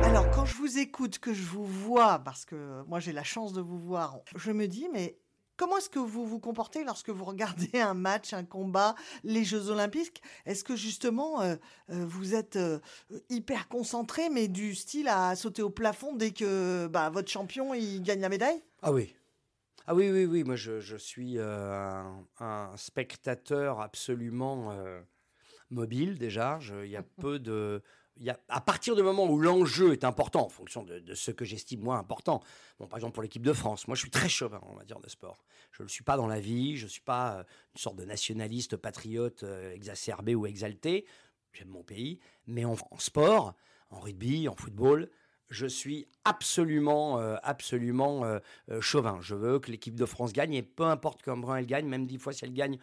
Alors, 0.04 0.30
quand 0.32 0.46
je 0.46 0.56
vous 0.56 0.78
écoute, 0.78 1.20
que 1.20 1.34
je 1.34 1.44
vous 1.44 1.66
vois, 1.66 2.20
parce 2.20 2.46
que 2.46 2.84
moi 2.88 3.00
j'ai 3.00 3.12
la 3.12 3.24
chance 3.24 3.52
de 3.54 3.62
vous 3.62 3.80
voir, 3.80 4.20
je 4.36 4.52
me 4.52 4.68
dis, 4.68 4.88
mais 4.94 5.18
comment 5.58 5.78
est-ce 5.78 5.90
que 5.90 6.00
vous 6.00 6.26
vous 6.26 6.40
comportez 6.40 6.84
lorsque 6.84 7.10
vous 7.10 7.26
regardez 7.26 7.80
un 7.80 7.94
match, 7.94 8.34
un 8.34 8.44
combat, 8.44 8.96
les 9.24 9.44
Jeux 9.44 9.70
Olympiques? 9.70 10.22
Est-ce 10.46 10.64
que 10.64 10.76
justement 10.76 11.42
euh, 11.42 11.56
euh, 11.90 12.06
vous 12.06 12.36
êtes 12.36 12.56
euh, 12.56 12.80
hyper 13.30 13.68
concentré, 13.68 14.30
mais 14.30 14.48
du 14.48 14.76
style 14.76 15.08
à 15.08 15.36
sauter 15.36 15.62
au 15.62 15.70
plafond 15.70 16.16
dès 16.16 16.32
que 16.32 16.88
bah, 16.88 17.10
votre 17.10 17.30
champion 17.30 17.74
il 17.74 18.02
gagne 18.02 18.22
la 18.22 18.30
médaille? 18.30 18.62
Ah 18.82 18.92
oui. 18.92 19.16
Ah 19.88 19.94
oui, 19.94 20.10
oui, 20.10 20.26
oui. 20.26 20.44
Moi, 20.44 20.56
je, 20.56 20.80
je 20.80 20.98
suis 20.98 21.38
euh, 21.38 21.72
un, 21.72 22.26
un 22.40 22.76
spectateur 22.76 23.82
absolument 23.82 24.74
mobile 25.70 26.18
déjà. 26.18 26.60
Il 26.84 26.90
y 26.90 26.96
a 26.98 27.04
peu 27.22 27.40
de. 27.40 27.84
À 28.48 28.62
partir 28.62 28.96
du 28.96 29.04
moment 29.04 29.26
où 29.26 29.40
l'enjeu 29.40 29.92
est 29.92 30.04
important, 30.04 30.46
en 30.46 30.50
fonction 30.50 30.84
de, 30.84 31.14
ce 31.14 31.32
que 31.32 31.44
j'estime 31.44 31.82
moi 31.82 31.98
important, 31.98 32.42
bon, 32.80 32.88
par 32.88 32.98
exemple 32.98 33.14
pour 33.14 33.24
l'équipe 33.24 33.44
de 33.44 33.54
France, 33.54 33.88
moi 33.88 33.96
je 33.96 34.02
suis 34.02 34.10
très 34.10 34.30
chauvin 34.30 34.60
en 34.64 34.74
matière 34.74 35.00
de 35.00 35.10
sport. 35.10 35.44
Je 35.72 35.84
ne 35.84 35.88
le 35.88 35.90
suis 35.90 36.04
pas 36.04 36.16
dans 36.16 36.28
la 36.28 36.40
vie, 36.40 36.78
je 36.78 36.86
ne 36.86 36.90
suis 36.90 37.02
pas 37.02 37.40
euh, 37.40 37.44
une 37.76 37.82
sorte 37.82 37.98
de 37.98 38.06
nationaliste, 38.06 38.78
patriote 38.78 39.44
euh, 39.44 39.74
exacerbé 39.74 40.34
ou 40.34 40.46
exalté. 40.46 41.06
J'aime 41.52 41.70
mon 41.70 41.84
pays, 41.84 42.20
mais 42.48 42.66
en, 42.66 42.76
en 42.92 43.00
sport, 43.00 43.54
en 43.90 44.00
rugby, 44.00 44.48
en 44.48 44.56
football, 44.56 45.10
je 45.50 45.68
suis 45.68 46.08
absolument, 46.24 47.20
euh, 47.20 47.36
absolument 47.44 48.26
euh, 48.26 48.40
euh, 48.72 48.82
chauvin. 48.82 49.20
Je 49.22 49.36
veux 49.36 49.60
que 49.60 49.72
l'équipe 49.72 49.96
de 49.96 50.06
France 50.06 50.34
gagne 50.34 50.54
et 50.54 50.64
peu 50.64 50.84
importe 50.84 51.22
comment 51.24 51.56
elle 51.56 51.66
gagne, 51.66 51.88
même 51.88 52.06
dix 52.06 52.18
fois 52.18 52.34
si 52.34 52.46
elle 52.46 52.54
gagne 52.54 52.78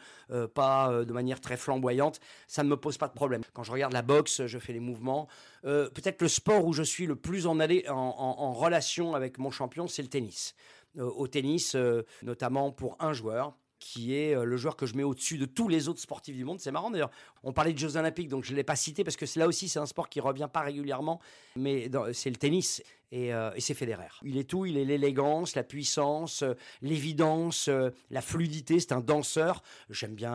pas 0.54 1.04
de 1.04 1.12
manière 1.12 1.40
très 1.40 1.57
flamboyante, 1.57 2.21
ça 2.47 2.62
ne 2.62 2.69
me 2.69 2.76
pose 2.76 2.99
pas 2.99 3.09
de 3.09 3.12
problème. 3.12 3.42
Quand 3.52 3.62
je 3.62 3.73
regarde 3.73 3.92
la 3.92 4.02
boxe, 4.02 4.47
je 4.47 4.59
fais 4.59 4.73
les 4.73 4.81
mouvements. 4.81 5.28
Peut-être 5.62 6.23
le 6.23 6.28
sport 6.28 6.64
où 6.64 6.73
je 6.73 6.83
suis 6.83 7.07
le 7.07 7.16
plus 7.16 7.47
en, 7.47 7.59
allé- 7.61 7.88
en, 7.88 7.95
en- 7.95 8.52
relation 8.52 9.14
avec 9.14 9.38
mon 9.38 9.50
champion, 9.50 9.87
c'est 9.87 10.02
le 10.02 10.09
tennis. 10.09 10.54
Au 10.99 11.26
tennis, 11.26 11.76
notamment 12.23 12.71
pour 12.71 12.97
un 13.00 13.12
joueur 13.12 13.54
qui 13.78 14.14
est 14.14 14.35
le 14.45 14.57
joueur 14.57 14.76
que 14.76 14.87
je 14.87 14.95
mets 14.95 15.02
au-dessus 15.02 15.38
de 15.38 15.45
tous 15.45 15.69
les 15.69 15.88
autres 15.88 16.00
sportifs 16.00 16.37
du 16.37 16.45
monde. 16.45 16.61
C'est 16.61 16.71
marrant 16.71 16.90
d'ailleurs. 16.90 17.11
On 17.45 17.53
parlait 17.53 17.73
de 17.73 17.79
Jeux 17.79 17.97
Olympiques, 17.97 18.29
donc 18.29 18.45
je 18.45 18.53
ne 18.53 18.57
l'ai 18.57 18.65
pas 18.65 18.77
cité 18.77 19.05
parce 19.05 19.17
que 19.17 19.27
là 19.39 19.47
aussi, 19.47 19.69
c'est 19.69 19.79
un 19.79 19.87
sport 19.87 20.09
qui 20.09 20.21
revient 20.21 20.49
pas 20.53 20.61
régulièrement, 20.61 21.21
mais 21.57 21.91
c'est 22.13 22.31
le 22.31 22.37
tennis. 22.37 22.83
Et, 23.13 23.35
euh, 23.35 23.51
et 23.55 23.61
c'est 23.61 23.75
Federer. 23.75 24.09
Il 24.23 24.39
est 24.39 24.49
tout, 24.49 24.65
il 24.65 24.79
est 24.79 24.87
l'élégance, 24.87 25.55
la 25.55 25.63
puissance, 25.63 26.43
euh, 26.43 26.55
l'évidence, 26.81 27.69
euh, 27.69 27.91
la 28.11 28.23
fluidité. 28.23 28.81
C'est 28.81 28.93
un 28.93 29.01
danseur. 29.01 29.63
J'aime 29.91 30.15
bien 30.15 30.33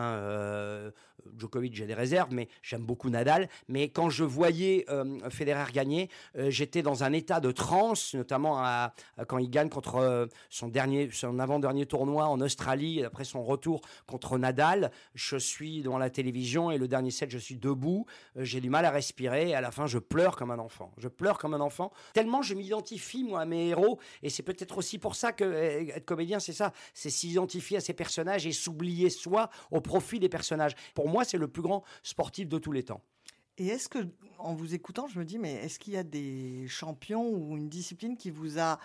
Djokovic, 1.36 1.74
j'ai 1.74 1.86
des 1.86 1.94
réserves, 1.94 2.32
mais 2.32 2.48
j'aime 2.62 2.84
beaucoup 2.84 3.10
Nadal. 3.10 3.48
Mais 3.66 3.88
quand 3.88 4.10
je 4.10 4.22
voyais 4.22 4.86
Federer 5.30 5.72
gagner, 5.72 6.08
j'étais 6.36 6.82
dans 6.82 7.02
un 7.02 7.12
état 7.12 7.40
de 7.40 7.50
transe, 7.50 8.14
notamment 8.14 8.62
quand 9.26 9.38
il 9.38 9.50
gagne 9.50 9.68
contre 9.68 10.28
son 10.48 10.68
dernier, 10.68 11.10
son 11.12 11.40
avant-dernier 11.40 11.86
tournoi 11.86 12.26
en 12.26 12.40
Australie, 12.40 13.02
après 13.02 13.24
son 13.24 13.42
retour 13.42 13.80
contre 14.06 14.38
Nadal. 14.38 14.92
Je 15.14 15.36
suis 15.36 15.82
devant 15.82 15.98
la 15.98 16.10
télévision 16.10 16.70
et 16.70 16.78
le 16.78 16.86
dernier 16.86 16.97
je 17.06 17.38
suis 17.38 17.56
debout. 17.56 18.06
Euh, 18.36 18.44
j'ai 18.44 18.60
du 18.60 18.70
mal 18.70 18.84
à 18.84 18.90
respirer. 18.90 19.50
Et 19.50 19.54
à 19.54 19.60
la 19.60 19.70
fin, 19.70 19.86
je 19.86 19.98
pleure 19.98 20.36
comme 20.36 20.50
un 20.50 20.58
enfant. 20.58 20.92
Je 20.98 21.08
pleure 21.08 21.38
comme 21.38 21.54
un 21.54 21.60
enfant. 21.60 21.92
Tellement 22.12 22.42
je 22.42 22.54
m'identifie, 22.54 23.24
moi, 23.24 23.42
à 23.42 23.44
mes 23.44 23.68
héros. 23.68 23.98
Et 24.22 24.30
c'est 24.30 24.42
peut-être 24.42 24.78
aussi 24.78 24.98
pour 24.98 25.14
ça 25.14 25.32
que 25.32 25.44
euh, 25.44 25.96
être 25.96 26.04
comédien, 26.04 26.40
c'est 26.40 26.52
ça. 26.52 26.72
C'est 26.94 27.10
s'identifier 27.10 27.78
à 27.78 27.80
ses 27.80 27.94
personnages 27.94 28.46
et 28.46 28.52
s'oublier 28.52 29.10
soi 29.10 29.50
au 29.70 29.80
profit 29.80 30.18
des 30.18 30.28
personnages. 30.28 30.74
Pour 30.94 31.08
moi, 31.08 31.24
c'est 31.24 31.38
le 31.38 31.48
plus 31.48 31.62
grand 31.62 31.84
sportif 32.02 32.48
de 32.48 32.58
tous 32.58 32.72
les 32.72 32.84
temps. 32.84 33.02
Et 33.58 33.66
est-ce 33.66 33.88
que, 33.88 33.98
en 34.38 34.54
vous 34.54 34.74
écoutant, 34.74 35.08
je 35.08 35.18
me 35.18 35.24
dis, 35.24 35.38
mais 35.38 35.54
est-ce 35.54 35.80
qu'il 35.80 35.94
y 35.94 35.96
a 35.96 36.04
des 36.04 36.66
champions 36.68 37.28
ou 37.28 37.56
une 37.56 37.68
discipline 37.68 38.16
qui 38.16 38.30
vous 38.30 38.60
a 38.60 38.78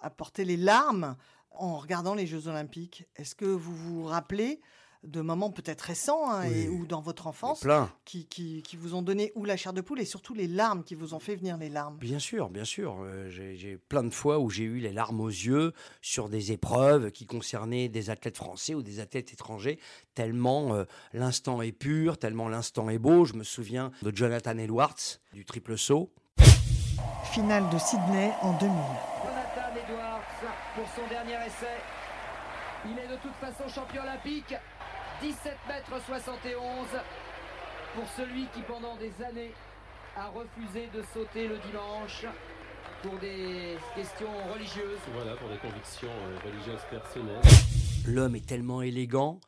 apporté 0.00 0.44
les 0.44 0.56
larmes 0.56 1.16
en 1.52 1.76
regardant 1.76 2.14
les 2.14 2.26
Jeux 2.26 2.48
Olympiques? 2.48 3.06
Est-ce 3.14 3.36
que 3.36 3.44
vous 3.44 3.74
vous 3.74 4.04
rappelez 4.04 4.60
de 5.02 5.20
moments 5.20 5.50
peut-être 5.50 5.80
récents 5.80 6.30
hein, 6.30 6.42
et, 6.42 6.68
ou 6.68 6.86
dans 6.86 7.00
votre 7.00 7.26
enfance 7.26 7.60
Plein. 7.60 7.90
qui, 8.04 8.26
qui, 8.26 8.62
qui 8.62 8.76
vous 8.76 8.94
ont 8.94 9.02
donné 9.02 9.32
ou 9.34 9.44
la 9.44 9.56
chair 9.56 9.72
de 9.72 9.80
poule 9.80 10.00
et 10.00 10.04
surtout 10.04 10.34
les 10.34 10.46
larmes 10.46 10.84
qui 10.84 10.94
vous 10.94 11.14
ont 11.14 11.18
fait 11.18 11.36
venir 11.36 11.56
les 11.56 11.70
larmes 11.70 11.96
Bien 11.96 12.18
sûr, 12.18 12.50
bien 12.50 12.64
sûr. 12.64 12.98
Euh, 13.02 13.28
j'ai 13.30 13.56
j'ai 13.56 13.78
plein 13.78 14.02
de 14.02 14.10
fois 14.12 14.38
où 14.38 14.50
j'ai 14.50 14.64
eu 14.64 14.78
les 14.78 14.92
larmes 14.92 15.20
aux 15.20 15.28
yeux 15.28 15.72
sur 16.02 16.28
des 16.28 16.52
épreuves 16.52 17.10
qui 17.12 17.26
concernaient 17.26 17.88
des 17.88 18.10
athlètes 18.10 18.36
français 18.36 18.74
ou 18.74 18.82
des 18.82 19.00
athlètes 19.00 19.32
étrangers, 19.32 19.78
tellement 20.14 20.74
euh, 20.74 20.84
l'instant 21.12 21.62
est 21.62 21.72
pur, 21.72 22.18
tellement 22.18 22.48
l'instant 22.48 22.90
est 22.90 22.98
beau. 22.98 23.24
Je 23.24 23.34
me 23.34 23.44
souviens 23.44 23.90
de 24.02 24.14
Jonathan 24.14 24.56
Edwards, 24.58 25.18
du 25.32 25.44
triple 25.44 25.78
saut. 25.78 26.12
Finale 27.32 27.68
de 27.70 27.78
Sydney 27.78 28.32
en 28.42 28.52
2000. 28.58 28.70
Jonathan 29.22 29.76
Edwards 29.76 30.20
pour 30.74 30.86
son 30.94 31.08
dernier 31.08 31.34
essai. 31.46 31.78
Il 32.86 32.98
est 32.98 33.08
de 33.08 33.16
toute 33.16 33.34
façon 33.34 33.68
champion 33.68 34.02
olympique. 34.02 34.54
17 35.20 35.52
mètres 35.68 36.06
71 36.06 36.58
pour 37.94 38.04
celui 38.16 38.46
qui 38.54 38.62
pendant 38.62 38.96
des 38.96 39.12
années 39.22 39.52
a 40.16 40.28
refusé 40.28 40.88
de 40.94 41.02
sauter 41.12 41.46
le 41.46 41.58
dimanche 41.58 42.24
pour 43.02 43.18
des 43.18 43.76
questions 43.94 44.30
religieuses. 44.52 44.98
Voilà, 45.12 45.34
pour 45.36 45.48
des 45.48 45.58
convictions 45.58 46.08
euh, 46.08 46.38
religieuses 46.44 46.84
personnelles. 46.90 47.40
L'homme 48.06 48.34
est 48.36 48.46
tellement 48.46 48.80
élégant, 48.80 49.40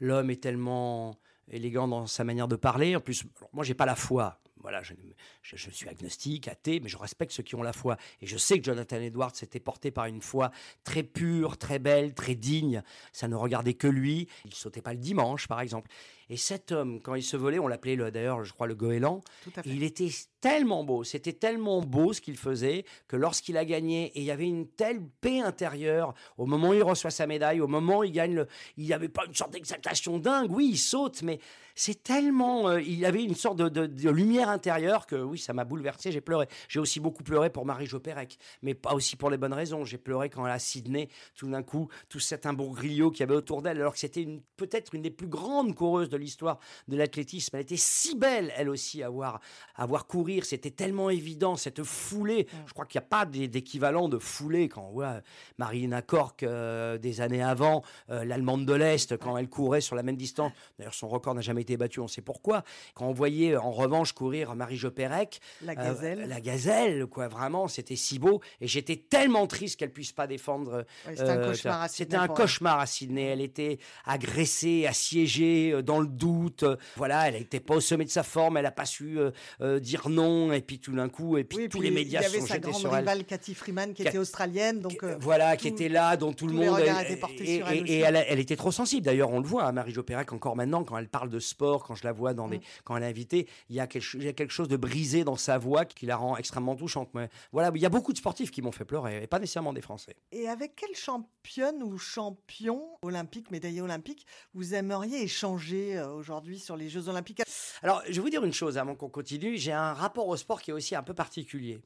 l'homme 0.00 0.30
est 0.30 0.42
tellement 0.42 1.16
élégant 1.50 1.88
dans 1.88 2.06
sa 2.06 2.24
manière 2.24 2.48
de 2.48 2.56
parler. 2.56 2.96
En 2.96 3.00
plus, 3.00 3.24
moi, 3.52 3.64
j'ai 3.64 3.74
pas 3.74 3.86
la 3.86 3.96
foi. 3.96 4.38
Voilà, 4.64 4.80
je, 4.82 5.56
suis 5.70 5.90
agnostique, 5.90 6.48
athée, 6.48 6.80
mais 6.80 6.88
je 6.88 6.96
respecte 6.96 7.32
ceux 7.32 7.42
qui 7.42 7.54
ont 7.54 7.62
la 7.62 7.74
foi. 7.74 7.98
Et 8.22 8.26
je 8.26 8.38
sais 8.38 8.58
que 8.58 8.64
Jonathan 8.64 8.96
Edwards 8.96 9.34
était 9.42 9.60
porté 9.60 9.90
par 9.90 10.06
une 10.06 10.22
foi 10.22 10.50
très 10.84 11.02
pure, 11.02 11.58
très 11.58 11.78
belle, 11.78 12.14
très 12.14 12.34
digne. 12.34 12.82
Ça 13.12 13.28
ne 13.28 13.34
regardait 13.34 13.74
que 13.74 13.86
lui. 13.86 14.26
Il 14.46 14.54
sautait 14.54 14.80
pas 14.80 14.94
le 14.94 15.00
dimanche, 15.00 15.48
par 15.48 15.60
exemple. 15.60 15.90
Et 16.30 16.36
cet 16.36 16.72
homme, 16.72 17.00
quand 17.00 17.14
il 17.14 17.22
se 17.22 17.36
volait, 17.36 17.58
on 17.58 17.68
l'appelait 17.68 17.96
le- 17.96 18.10
d'ailleurs, 18.10 18.44
je 18.44 18.52
crois, 18.52 18.66
le 18.66 18.74
goéland. 18.74 19.20
À. 19.56 19.60
Il 19.64 19.82
était 19.82 20.08
tellement 20.40 20.84
beau, 20.84 21.04
c'était 21.04 21.32
tellement 21.32 21.80
beau 21.80 22.12
ce 22.12 22.20
qu'il 22.20 22.36
faisait 22.36 22.84
que 23.08 23.16
lorsqu'il 23.16 23.56
a 23.56 23.64
gagné, 23.64 24.06
et 24.14 24.20
il 24.20 24.24
y 24.24 24.30
avait 24.30 24.46
une 24.46 24.66
telle 24.68 25.00
paix 25.20 25.40
intérieure 25.40 26.12
au 26.36 26.44
moment 26.46 26.70
où 26.70 26.74
il 26.74 26.82
reçoit 26.82 27.10
sa 27.10 27.26
médaille, 27.26 27.60
au 27.62 27.66
moment 27.66 27.98
où 28.00 28.04
il 28.04 28.12
gagne, 28.12 28.34
le, 28.34 28.46
il 28.76 28.84
n'y 28.84 28.92
avait 28.92 29.08
pas 29.08 29.24
une 29.26 29.34
sorte 29.34 29.52
d'exaltation 29.52 30.18
dingue. 30.18 30.50
Oui, 30.52 30.68
il 30.72 30.76
saute, 30.78 31.22
mais 31.22 31.38
c'est 31.74 32.02
tellement, 32.02 32.68
euh, 32.68 32.80
il 32.80 32.98
y 32.98 33.06
avait 33.06 33.24
une 33.24 33.34
sorte 33.34 33.56
de, 33.58 33.68
de- 33.68 33.86
de 33.86 34.10
lumière 34.10 34.48
intérieure 34.50 35.06
que 35.06 35.16
oui, 35.16 35.38
ça 35.38 35.52
m'a 35.54 35.64
bouleversé. 35.64 36.12
J'ai 36.12 36.20
pleuré. 36.20 36.46
J'ai 36.68 36.78
aussi 36.78 37.00
beaucoup 37.00 37.22
pleuré 37.22 37.48
pour 37.50 37.64
Marie-Jo 37.64 37.98
Pérec, 38.00 38.38
mais 38.62 38.74
pas 38.74 38.92
aussi 38.94 39.16
pour 39.16 39.30
les 39.30 39.38
bonnes 39.38 39.54
raisons. 39.54 39.84
J'ai 39.86 39.98
pleuré 39.98 40.28
quand 40.28 40.44
elle 40.46 40.52
a 40.52 40.58
Sydney, 40.58 41.08
tout 41.36 41.48
d'un 41.50 41.62
coup, 41.62 41.88
tout 42.10 42.20
cet 42.20 42.44
imbroglio 42.46 43.10
qu'il 43.10 43.20
y 43.20 43.22
avait 43.24 43.34
autour 43.34 43.62
d'elle, 43.62 43.78
alors 43.78 43.94
que 43.94 43.98
c'était 43.98 44.26
peut-être 44.56 44.94
une 44.94 45.02
des 45.02 45.10
plus 45.10 45.26
grandes 45.26 45.74
coureuses 45.74 46.10
de 46.10 46.13
l'histoire 46.16 46.58
de 46.88 46.96
l'athlétisme. 46.96 47.56
Elle 47.56 47.62
était 47.62 47.76
si 47.76 48.16
belle, 48.16 48.52
elle 48.56 48.68
aussi, 48.68 49.02
à 49.02 49.08
voir, 49.08 49.40
à 49.76 49.86
voir 49.86 50.06
courir. 50.06 50.44
C'était 50.44 50.70
tellement 50.70 51.10
évident, 51.10 51.56
cette 51.56 51.82
foulée. 51.82 52.46
Je 52.66 52.72
crois 52.72 52.86
qu'il 52.86 53.00
n'y 53.00 53.04
a 53.04 53.08
pas 53.08 53.26
d'é- 53.26 53.48
d'équivalent 53.48 54.08
de 54.08 54.18
foulée 54.18 54.68
quand 54.68 54.86
on 54.88 54.92
voit 54.92 55.20
Marina 55.58 56.02
Cork 56.02 56.42
euh, 56.42 56.98
des 56.98 57.20
années 57.20 57.42
avant, 57.42 57.82
euh, 58.10 58.24
l'Allemande 58.24 58.66
de 58.66 58.72
l'Est, 58.74 59.16
quand 59.16 59.36
elle 59.36 59.48
courait 59.48 59.80
sur 59.80 59.96
la 59.96 60.02
même 60.02 60.16
distance. 60.16 60.52
D'ailleurs, 60.78 60.94
son 60.94 61.08
record 61.08 61.34
n'a 61.34 61.40
jamais 61.40 61.62
été 61.62 61.76
battu, 61.76 62.00
on 62.00 62.08
sait 62.08 62.22
pourquoi. 62.22 62.64
Quand 62.94 63.06
on 63.06 63.12
voyait 63.12 63.56
en 63.56 63.70
revanche 63.70 64.12
courir 64.12 64.54
Marie-Jo 64.54 64.90
Pérec, 64.90 65.40
La 65.62 65.72
euh, 65.72 65.74
gazelle. 65.76 66.28
la 66.28 66.40
gazelle, 66.40 67.06
quoi, 67.06 67.28
vraiment, 67.28 67.68
c'était 67.68 67.96
si 67.96 68.18
beau. 68.18 68.40
Et 68.60 68.66
j'étais 68.66 68.96
tellement 68.96 69.46
triste 69.46 69.78
qu'elle 69.78 69.92
puisse 69.92 70.12
pas 70.12 70.26
défendre. 70.26 70.84
Ouais, 71.06 71.16
c'était 71.16 71.22
un 71.30 71.38
euh, 71.38 71.46
cauchemar 71.46 71.82
à 71.82 71.88
C'était 71.88 72.04
Sydney 72.04 72.16
un 72.18 72.26
pour 72.26 72.36
elle. 72.38 72.42
cauchemar 72.44 72.78
à 72.80 72.86
Sydney. 72.86 73.22
Elle 73.24 73.40
était 73.40 73.78
agressée, 74.04 74.86
assiégée, 74.86 75.82
dans 75.82 76.00
le 76.00 76.03
doute. 76.06 76.62
Euh, 76.62 76.76
Voilà, 76.96 77.28
elle 77.28 77.34
n'était 77.34 77.60
pas 77.60 77.74
au 77.76 77.80
sommet 77.80 78.04
de 78.04 78.10
sa 78.10 78.22
forme. 78.22 78.56
Elle 78.56 78.64
n'a 78.64 78.70
pas 78.70 78.86
su 78.86 79.18
euh, 79.18 79.30
euh, 79.60 79.80
dire 79.80 80.08
non. 80.08 80.52
Et 80.52 80.60
puis 80.60 80.78
tout 80.78 80.92
d'un 80.94 81.08
coup, 81.08 81.36
et 81.38 81.44
puis 81.44 81.58
Oui, 81.58 81.68
tous 81.68 81.78
puis 81.78 81.88
les 81.88 81.94
médias 81.94 82.20
il 82.20 82.24
y 82.24 82.26
avait 82.26 82.40
sont 82.40 82.46
sa 82.46 82.54
jetés 82.54 82.68
grande 82.70 82.80
sur 82.80 82.90
elle. 82.94 83.00
rivale 83.08 83.24
Cathy 83.24 83.54
Freeman 83.54 83.92
qui 83.94 84.02
Cat- 84.04 84.10
était 84.10 84.18
australienne, 84.18 84.80
donc 84.80 85.02
euh, 85.02 85.16
voilà, 85.20 85.56
qui 85.56 85.68
était 85.68 85.88
là, 85.88 86.16
dont 86.16 86.32
tout 86.32 86.46
le 86.46 86.52
monde. 86.54 86.78
elle- 86.80 87.12
et, 87.12 87.56
sur 87.56 87.68
elle 87.68 87.76
et- 87.78 87.82
aussi. 87.82 87.92
et 87.92 87.98
elle, 88.00 88.24
elle 88.28 88.38
était 88.40 88.56
trop 88.56 88.72
sensible. 88.72 89.04
D'ailleurs, 89.04 89.30
on 89.30 89.40
le 89.40 89.46
voit, 89.46 89.64
hein, 89.64 89.72
Marie-Jo 89.72 90.02
Pérec, 90.02 90.32
encore 90.32 90.56
maintenant, 90.56 90.84
quand 90.84 90.96
elle 90.98 91.08
parle 91.08 91.28
de 91.30 91.38
sport, 91.40 91.84
quand 91.84 91.94
je 91.94 92.04
la 92.04 92.12
vois 92.12 92.34
dans 92.34 92.48
des, 92.48 92.58
Mm. 92.58 92.62
quand 92.84 92.96
elle 92.96 93.02
est 93.02 93.06
invitée, 93.06 93.48
il 93.68 93.76
y, 93.76 93.80
a 93.80 93.86
quelque, 93.86 94.14
il 94.16 94.24
y 94.24 94.28
a 94.28 94.32
quelque 94.32 94.52
chose 94.52 94.68
de 94.68 94.76
brisé 94.76 95.24
dans 95.24 95.36
sa 95.36 95.58
voix 95.58 95.84
qui 95.84 96.06
la 96.06 96.16
rend 96.16 96.36
extrêmement 96.36 96.76
touchante. 96.76 97.10
Mais 97.14 97.28
voilà, 97.52 97.70
il 97.74 97.80
y 97.80 97.86
a 97.86 97.88
beaucoup 97.88 98.12
de 98.12 98.18
sportifs 98.18 98.50
qui 98.50 98.62
m'ont 98.62 98.72
fait 98.72 98.84
pleurer, 98.84 99.22
et 99.22 99.26
pas 99.26 99.38
nécessairement 99.38 99.72
des 99.72 99.80
Français. 99.80 100.16
Et 100.32 100.48
avec 100.48 100.74
quelle 100.76 100.94
championne 100.94 101.82
ou 101.82 101.98
champion 101.98 102.82
olympique, 103.02 103.50
médaillé 103.50 103.80
olympique, 103.80 104.26
vous 104.54 104.74
aimeriez 104.74 105.22
échanger 105.22 105.93
euh, 105.98 106.08
aujourd'hui 106.08 106.58
sur 106.58 106.76
les 106.76 106.88
Jeux 106.88 107.08
olympiques 107.08 107.42
Alors, 107.82 108.02
je 108.06 108.12
vais 108.12 108.20
vous 108.20 108.30
dire 108.30 108.44
une 108.44 108.52
chose 108.52 108.78
avant 108.78 108.94
qu'on 108.94 109.10
continue. 109.10 109.56
J'ai 109.56 109.72
un 109.72 109.94
rapport 109.94 110.28
au 110.28 110.36
sport 110.36 110.60
qui 110.62 110.70
est 110.70 110.74
aussi 110.74 110.94
un 110.94 111.02
peu 111.02 111.14
particulier. 111.14 111.80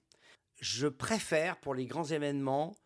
Je 0.60 0.88
préfère, 0.88 1.58
pour 1.60 1.74
les 1.74 1.86
grands 1.86 2.04
événements, 2.04 2.76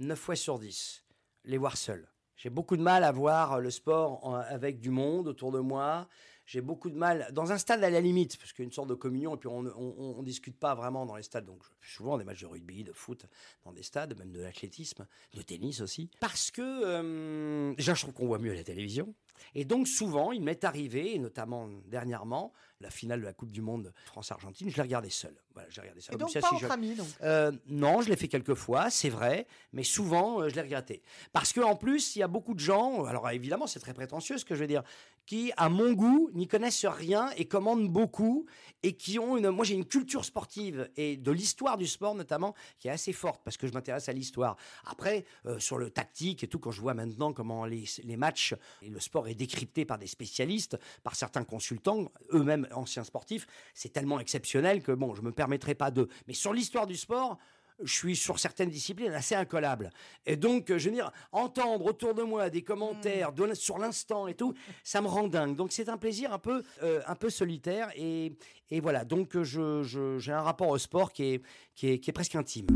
9 0.00 0.18
fois 0.18 0.36
sur 0.36 0.58
10, 0.58 1.04
les 1.44 1.58
voir 1.58 1.76
seuls. 1.76 2.08
J'ai 2.36 2.50
beaucoup 2.50 2.76
de 2.76 2.82
mal 2.82 3.04
à 3.04 3.12
voir 3.12 3.60
le 3.60 3.70
sport 3.70 4.36
avec 4.48 4.80
du 4.80 4.90
monde 4.90 5.28
autour 5.28 5.52
de 5.52 5.60
moi. 5.60 6.08
J'ai 6.46 6.60
beaucoup 6.60 6.90
de 6.90 6.96
mal, 6.96 7.28
dans 7.32 7.52
un 7.52 7.58
stade 7.58 7.82
à 7.82 7.88
la 7.88 8.00
limite, 8.02 8.36
parce 8.36 8.52
qu'il 8.52 8.64
y 8.64 8.66
a 8.66 8.66
une 8.66 8.72
sorte 8.72 8.88
de 8.88 8.94
communion, 8.94 9.34
et 9.34 9.38
puis 9.38 9.48
on 9.48 9.62
ne 9.62 10.24
discute 10.24 10.58
pas 10.58 10.74
vraiment 10.74 11.06
dans 11.06 11.16
les 11.16 11.22
stades. 11.22 11.46
Donc, 11.46 11.62
souvent 11.80 12.18
des 12.18 12.24
matchs 12.24 12.42
de 12.42 12.46
rugby, 12.46 12.84
de 12.84 12.92
foot, 12.92 13.24
dans 13.64 13.72
des 13.72 13.82
stades, 13.82 14.18
même 14.18 14.30
de 14.30 14.42
l'athlétisme, 14.42 15.06
de 15.32 15.42
tennis 15.42 15.80
aussi. 15.80 16.10
Parce 16.20 16.50
que, 16.50 16.60
euh, 16.62 17.74
déjà, 17.76 17.94
je 17.94 18.02
trouve 18.02 18.12
qu'on 18.12 18.26
voit 18.26 18.38
mieux 18.38 18.52
la 18.52 18.64
télévision. 18.64 19.14
Et 19.54 19.64
donc, 19.64 19.88
souvent, 19.88 20.32
il 20.32 20.42
m'est 20.42 20.64
arrivé, 20.64 21.14
et 21.14 21.18
notamment 21.18 21.68
dernièrement, 21.86 22.52
la 22.80 22.90
finale 22.90 23.20
de 23.20 23.24
la 23.24 23.32
Coupe 23.32 23.50
du 23.50 23.62
Monde 23.62 23.92
France-Argentine, 24.06 24.68
je 24.68 24.76
l'ai 24.76 24.82
regardé 24.82 25.08
seul. 25.10 25.34
Voilà, 25.54 25.68
je 25.70 25.76
l'ai 25.76 25.82
regardé 25.82 26.00
seul. 26.00 26.14
Et 26.14 26.18
Comme 26.18 26.26
donc 26.26 26.34
pas 26.34 26.48
si 26.48 26.54
entre 26.54 26.66
je- 26.66 26.72
amis, 26.72 26.94
donc. 26.94 27.06
euh, 27.22 27.52
non, 27.68 28.00
je 28.02 28.08
l'ai 28.10 28.16
fait 28.16 28.28
quelques 28.28 28.54
fois, 28.54 28.90
c'est 28.90 29.08
vrai, 29.08 29.46
mais 29.72 29.84
souvent 29.84 30.40
euh, 30.40 30.48
je 30.48 30.54
l'ai 30.56 30.62
regretté. 30.62 31.02
Parce 31.32 31.52
que 31.52 31.60
en 31.60 31.76
plus, 31.76 32.16
il 32.16 32.18
y 32.18 32.22
a 32.22 32.28
beaucoup 32.28 32.54
de 32.54 32.60
gens, 32.60 33.04
alors 33.04 33.30
évidemment 33.30 33.66
c'est 33.66 33.78
très 33.80 33.94
prétentieux 33.94 34.36
ce 34.38 34.44
que 34.44 34.54
je 34.54 34.60
veux 34.60 34.66
dire, 34.66 34.82
qui, 35.26 35.52
à 35.56 35.68
mon 35.70 35.92
goût, 35.94 36.28
n'y 36.34 36.46
connaissent 36.48 36.84
rien 36.84 37.30
et 37.38 37.46
commandent 37.46 37.88
beaucoup 37.88 38.44
et 38.82 38.94
qui 38.94 39.18
ont 39.18 39.38
une. 39.38 39.48
Moi 39.50 39.64
j'ai 39.64 39.74
une 39.74 39.86
culture 39.86 40.24
sportive 40.24 40.90
et 40.96 41.16
de 41.16 41.30
l'histoire 41.30 41.78
du 41.78 41.86
sport 41.86 42.14
notamment 42.14 42.54
qui 42.78 42.88
est 42.88 42.90
assez 42.90 43.12
forte 43.14 43.40
parce 43.44 43.56
que 43.56 43.66
je 43.66 43.72
m'intéresse 43.72 44.08
à 44.08 44.12
l'histoire. 44.12 44.56
Après, 44.84 45.24
euh, 45.46 45.58
sur 45.60 45.78
le 45.78 45.88
tactique 45.88 46.42
et 46.44 46.48
tout, 46.48 46.58
quand 46.58 46.72
je 46.72 46.80
vois 46.82 46.92
maintenant 46.94 47.32
comment 47.32 47.64
les, 47.64 47.84
les 48.02 48.16
matchs 48.18 48.54
et 48.82 48.88
le 48.90 49.00
sport 49.00 49.23
est 49.26 49.34
décrypté 49.34 49.84
par 49.84 49.98
des 49.98 50.06
spécialistes, 50.06 50.78
par 51.02 51.14
certains 51.14 51.44
consultants, 51.44 52.10
eux-mêmes 52.32 52.66
anciens 52.72 53.04
sportifs, 53.04 53.46
c'est 53.74 53.92
tellement 53.92 54.20
exceptionnel 54.20 54.82
que 54.82 54.92
bon, 54.92 55.14
je 55.14 55.22
me 55.22 55.32
permettrai 55.32 55.74
pas 55.74 55.90
de. 55.90 56.08
Mais 56.28 56.34
sur 56.34 56.52
l'histoire 56.52 56.86
du 56.86 56.96
sport, 56.96 57.38
je 57.82 57.92
suis 57.92 58.14
sur 58.14 58.38
certaines 58.38 58.70
disciplines 58.70 59.12
assez 59.12 59.34
incollable. 59.34 59.90
Et 60.26 60.36
donc, 60.36 60.68
je 60.68 60.88
veux 60.88 60.94
dire, 60.94 61.10
entendre 61.32 61.84
autour 61.86 62.14
de 62.14 62.22
moi 62.22 62.48
des 62.48 62.62
commentaires 62.62 63.32
de 63.32 63.42
l- 63.46 63.56
sur 63.56 63.78
l'instant 63.78 64.28
et 64.28 64.34
tout, 64.34 64.54
ça 64.84 65.00
me 65.02 65.08
rend 65.08 65.26
dingue. 65.26 65.56
Donc, 65.56 65.72
c'est 65.72 65.88
un 65.88 65.96
plaisir 65.96 66.32
un 66.32 66.38
peu, 66.38 66.62
euh, 66.84 67.00
un 67.08 67.16
peu 67.16 67.30
solitaire. 67.30 67.90
Et, 67.96 68.32
et 68.70 68.78
voilà, 68.78 69.04
donc 69.04 69.36
je- 69.42 69.82
je- 69.82 70.18
j'ai 70.20 70.30
un 70.32 70.42
rapport 70.42 70.68
au 70.68 70.78
sport 70.78 71.12
qui 71.12 71.24
est, 71.34 71.42
qui 71.74 71.88
est, 71.90 71.98
qui 71.98 72.10
est 72.10 72.12
presque 72.12 72.36
intime. 72.36 72.66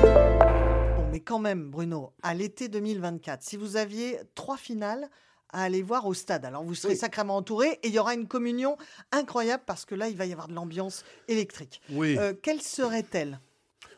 Bon, 0.00 1.06
mais 1.10 1.20
quand 1.20 1.38
même, 1.38 1.68
Bruno, 1.70 2.12
à 2.22 2.32
l'été 2.32 2.68
2024, 2.68 3.42
si 3.42 3.56
vous 3.58 3.76
aviez 3.76 4.18
trois 4.34 4.56
finales 4.56 5.10
à 5.54 5.62
aller 5.62 5.82
voir 5.82 6.06
au 6.06 6.12
stade, 6.14 6.44
alors 6.44 6.62
vous 6.64 6.74
serez 6.74 6.92
Oui. 6.94 6.98
sacrément 6.98 7.36
entouré 7.36 7.78
et 7.82 7.88
il 7.88 7.94
y 7.94 7.98
aura 7.98 8.14
une 8.14 8.26
communion 8.28 8.76
incroyable 9.12 9.62
parce 9.66 9.84
que 9.84 9.94
là, 9.94 10.08
il 10.08 10.16
va 10.16 10.26
y 10.26 10.32
avoir 10.32 10.48
de 10.48 10.54
l'ambiance 10.54 11.04
électrique. 11.28 11.80
Oui. 11.90 12.18
Euh, 12.18 12.34
quelle 12.34 12.60
serait-elle? 12.60 13.40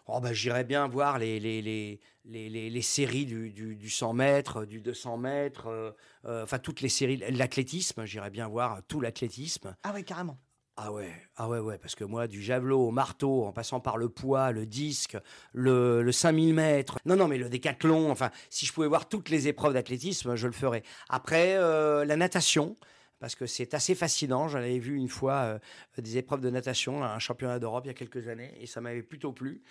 Oh 0.07 0.21
bah, 0.21 0.33
J'irais 0.33 0.63
bien 0.65 0.87
voir 0.87 1.19
les, 1.19 1.41
les, 1.41 1.61
les, 1.63 2.01
les, 2.27 2.49
les- 2.49 2.71
les 2.71 2.83
séries 2.83 3.27
du, 3.27 3.51
du, 3.51 3.75
du 3.75 3.91
100 3.91 4.13
mètres, 4.13 4.65
du 4.65 4.81
200 4.81 5.17
mètres, 5.17 5.67
euh, 5.67 5.91
euh, 6.27 6.45
enfin 6.45 6.59
toutes 6.61 6.81
les 6.81 6.89
séries, 6.89 7.17
l'athlétisme, 7.31 8.05
j'irais 8.05 8.31
bien 8.31 8.47
voir 8.47 8.83
tout 8.87 9.01
l'athlétisme. 9.01 9.75
Ah 9.83 9.93
oui, 9.95 10.05
carrément. 10.05 10.39
Ah 10.79 10.93
ouais, 10.93 11.11
ah 11.37 11.49
ouais, 11.49 11.79
parce 11.79 11.95
que 11.95 12.05
moi, 12.05 12.27
du 12.27 12.43
javelot 12.43 12.89
au 12.89 12.91
marteau, 12.91 13.47
en 13.47 13.53
passant 13.53 13.81
par 13.81 13.97
le 13.97 14.11
poids, 14.11 14.53
le 14.53 14.67
disque, 14.67 15.17
le, 15.55 16.03
le 16.03 16.13
5000 16.13 16.53
mètres, 16.53 16.99
non, 17.07 17.17
non, 17.17 17.29
mais 17.29 17.39
le 17.39 17.49
décathlon, 17.49 18.11
enfin, 18.11 18.31
si 18.51 18.67
je 18.67 18.75
pouvais 18.75 18.87
voir 18.87 19.09
toutes 19.09 19.31
les 19.31 19.49
épreuves 19.49 19.73
d'athlétisme, 19.73 20.35
je 20.35 20.47
le 20.47 20.53
ferais. 20.53 20.83
Après, 21.09 21.57
euh, 21.57 22.05
la 22.05 22.17
natation, 22.17 22.77
parce 23.19 23.35
que 23.35 23.47
c'est 23.47 23.75
assez 23.75 23.95
fascinant. 23.95 24.49
J'en 24.49 24.59
avais 24.59 24.79
vu 24.79 24.97
une 24.97 25.09
fois 25.09 25.35
euh, 25.35 25.59
des 25.99 26.19
épreuves 26.19 26.41
de 26.41 26.51
natation 26.51 27.03
à 27.03 27.09
un 27.09 27.19
championnat 27.19 27.59
d'Europe 27.59 27.85
il 27.85 27.89
y 27.89 27.91
a 27.91 27.95
quelques 27.95 28.29
années, 28.29 28.53
et 28.61 28.67
ça 28.67 28.81
m'avait 28.81 29.03
plutôt 29.03 29.33
plu. 29.33 29.63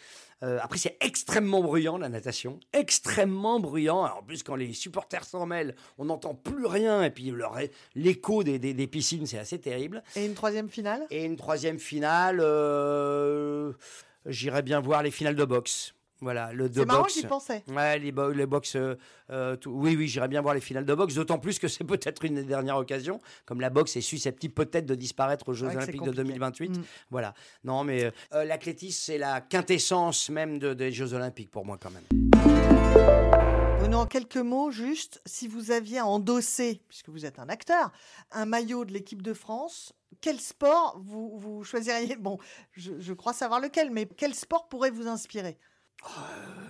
Euh, 0.44 0.60
après, 0.62 0.78
c'est 0.78 0.98
extrêmement 1.02 1.62
bruyant, 1.62 1.98
la 1.98 2.10
natation. 2.10 2.60
Extrêmement 2.74 3.60
bruyant. 3.60 4.04
Alors, 4.04 4.18
en 4.18 4.24
plus, 4.24 4.44
quand 4.44 4.56
les 4.56 4.74
supporters 4.74 5.24
s'en 5.24 5.46
mêlent, 5.46 5.76
on 5.98 6.06
n'entend 6.06 6.36
plus 6.36 6.66
rien. 6.66 7.04
Et 7.04 7.10
puis, 7.10 7.34
l'écho 7.96 8.44
des, 8.44 8.60
des- 8.60 8.74
des 8.74 8.88
piscines, 8.88 9.26
c'est 9.26 9.40
assez 9.40 9.60
terrible. 9.60 10.04
Et 10.16 10.26
une 10.26 10.34
troisième 10.34 10.70
finale? 10.70 11.08
Et 11.10 11.24
une 11.24 11.38
troisième 11.38 11.80
finale, 11.80 12.40
euh, 12.42 13.72
j'irais 14.26 14.62
bien 14.62 14.82
voir 14.82 15.04
les 15.04 15.12
finales 15.12 15.36
de 15.36 15.46
boxe. 15.46 15.95
Voilà, 16.22 16.54
le 16.54 16.70
de 16.70 16.80
C'est 16.80 16.86
marrant, 16.86 17.08
j'y 17.08 17.24
pensais. 17.28 17.64
Ouais, 17.68 18.00
les, 18.00 18.12
bo- 18.12 18.32
les 18.32 18.46
box. 18.46 18.76
euh, 18.78 18.96
euh, 19.32 19.56
tout- 19.58 19.72
oui, 19.72 19.96
oui, 19.98 20.08
j'irais 20.08 20.28
bien 20.30 20.42
voir 20.42 20.54
les 20.54 20.62
finales 20.62 20.86
de 20.86 20.94
boxe, 20.96 21.16
d'autant 21.16 21.40
plus 21.40 21.60
que 21.60 21.68
c'est 21.68 21.84
peut-être 21.84 22.24
une 22.26 22.36
des 22.36 22.44
dernières 22.44 22.78
occasions, 22.78 23.20
comme 23.46 23.60
la 23.60 23.70
boxe 23.70 23.96
est 23.98 24.02
susceptible 24.02 24.54
peut-être 24.54 24.86
de 24.86 24.96
disparaître 24.96 25.50
aux 25.50 25.54
Jeux 25.54 25.68
Olympiques 25.68 25.96
de 26.02 26.12
compliqué. 26.12 26.24
2028. 26.24 26.78
Mm. 26.78 26.84
Voilà. 27.12 27.34
Non, 27.64 27.84
mais 27.84 28.12
euh, 28.34 28.44
l'athlétisme, 28.46 29.00
c'est 29.06 29.18
la 29.18 29.42
quintessence 29.42 30.30
même 30.30 30.58
de- 30.58 30.74
des 30.74 30.92
Jeux 30.92 31.14
Olympiques 31.14 31.52
pour 31.52 31.66
moi, 31.66 31.78
quand 31.82 31.92
même. 31.92 32.04
Bruno, 33.80 34.00
en 34.00 34.06
quelques 34.08 34.38
mots, 34.38 34.72
juste, 34.72 35.22
si 35.26 35.48
vous 35.48 35.70
aviez 35.72 36.00
à 36.00 36.06
endosser, 36.08 36.82
puisque 36.88 37.10
vous 37.10 37.26
êtes 37.26 37.40
un 37.40 37.50
acteur, 37.50 37.92
un 38.32 38.46
maillot 38.46 38.86
de 38.86 38.94
l'équipe 38.94 39.22
de 39.22 39.34
France, 39.34 39.94
quel 40.22 40.40
sport 40.40 41.00
vous, 41.04 41.38
vous 41.38 41.64
choisiriez? 41.64 42.16
Bon, 42.16 42.38
je, 42.72 42.94
je 43.00 43.14
crois 43.14 43.34
savoir 43.34 43.60
lequel, 43.60 43.92
mais 43.92 44.06
quel 44.18 44.34
sport 44.34 44.68
pourrait 44.70 44.92
vous 44.92 45.08
inspirer? 45.08 45.58
Euh, 46.04 46.08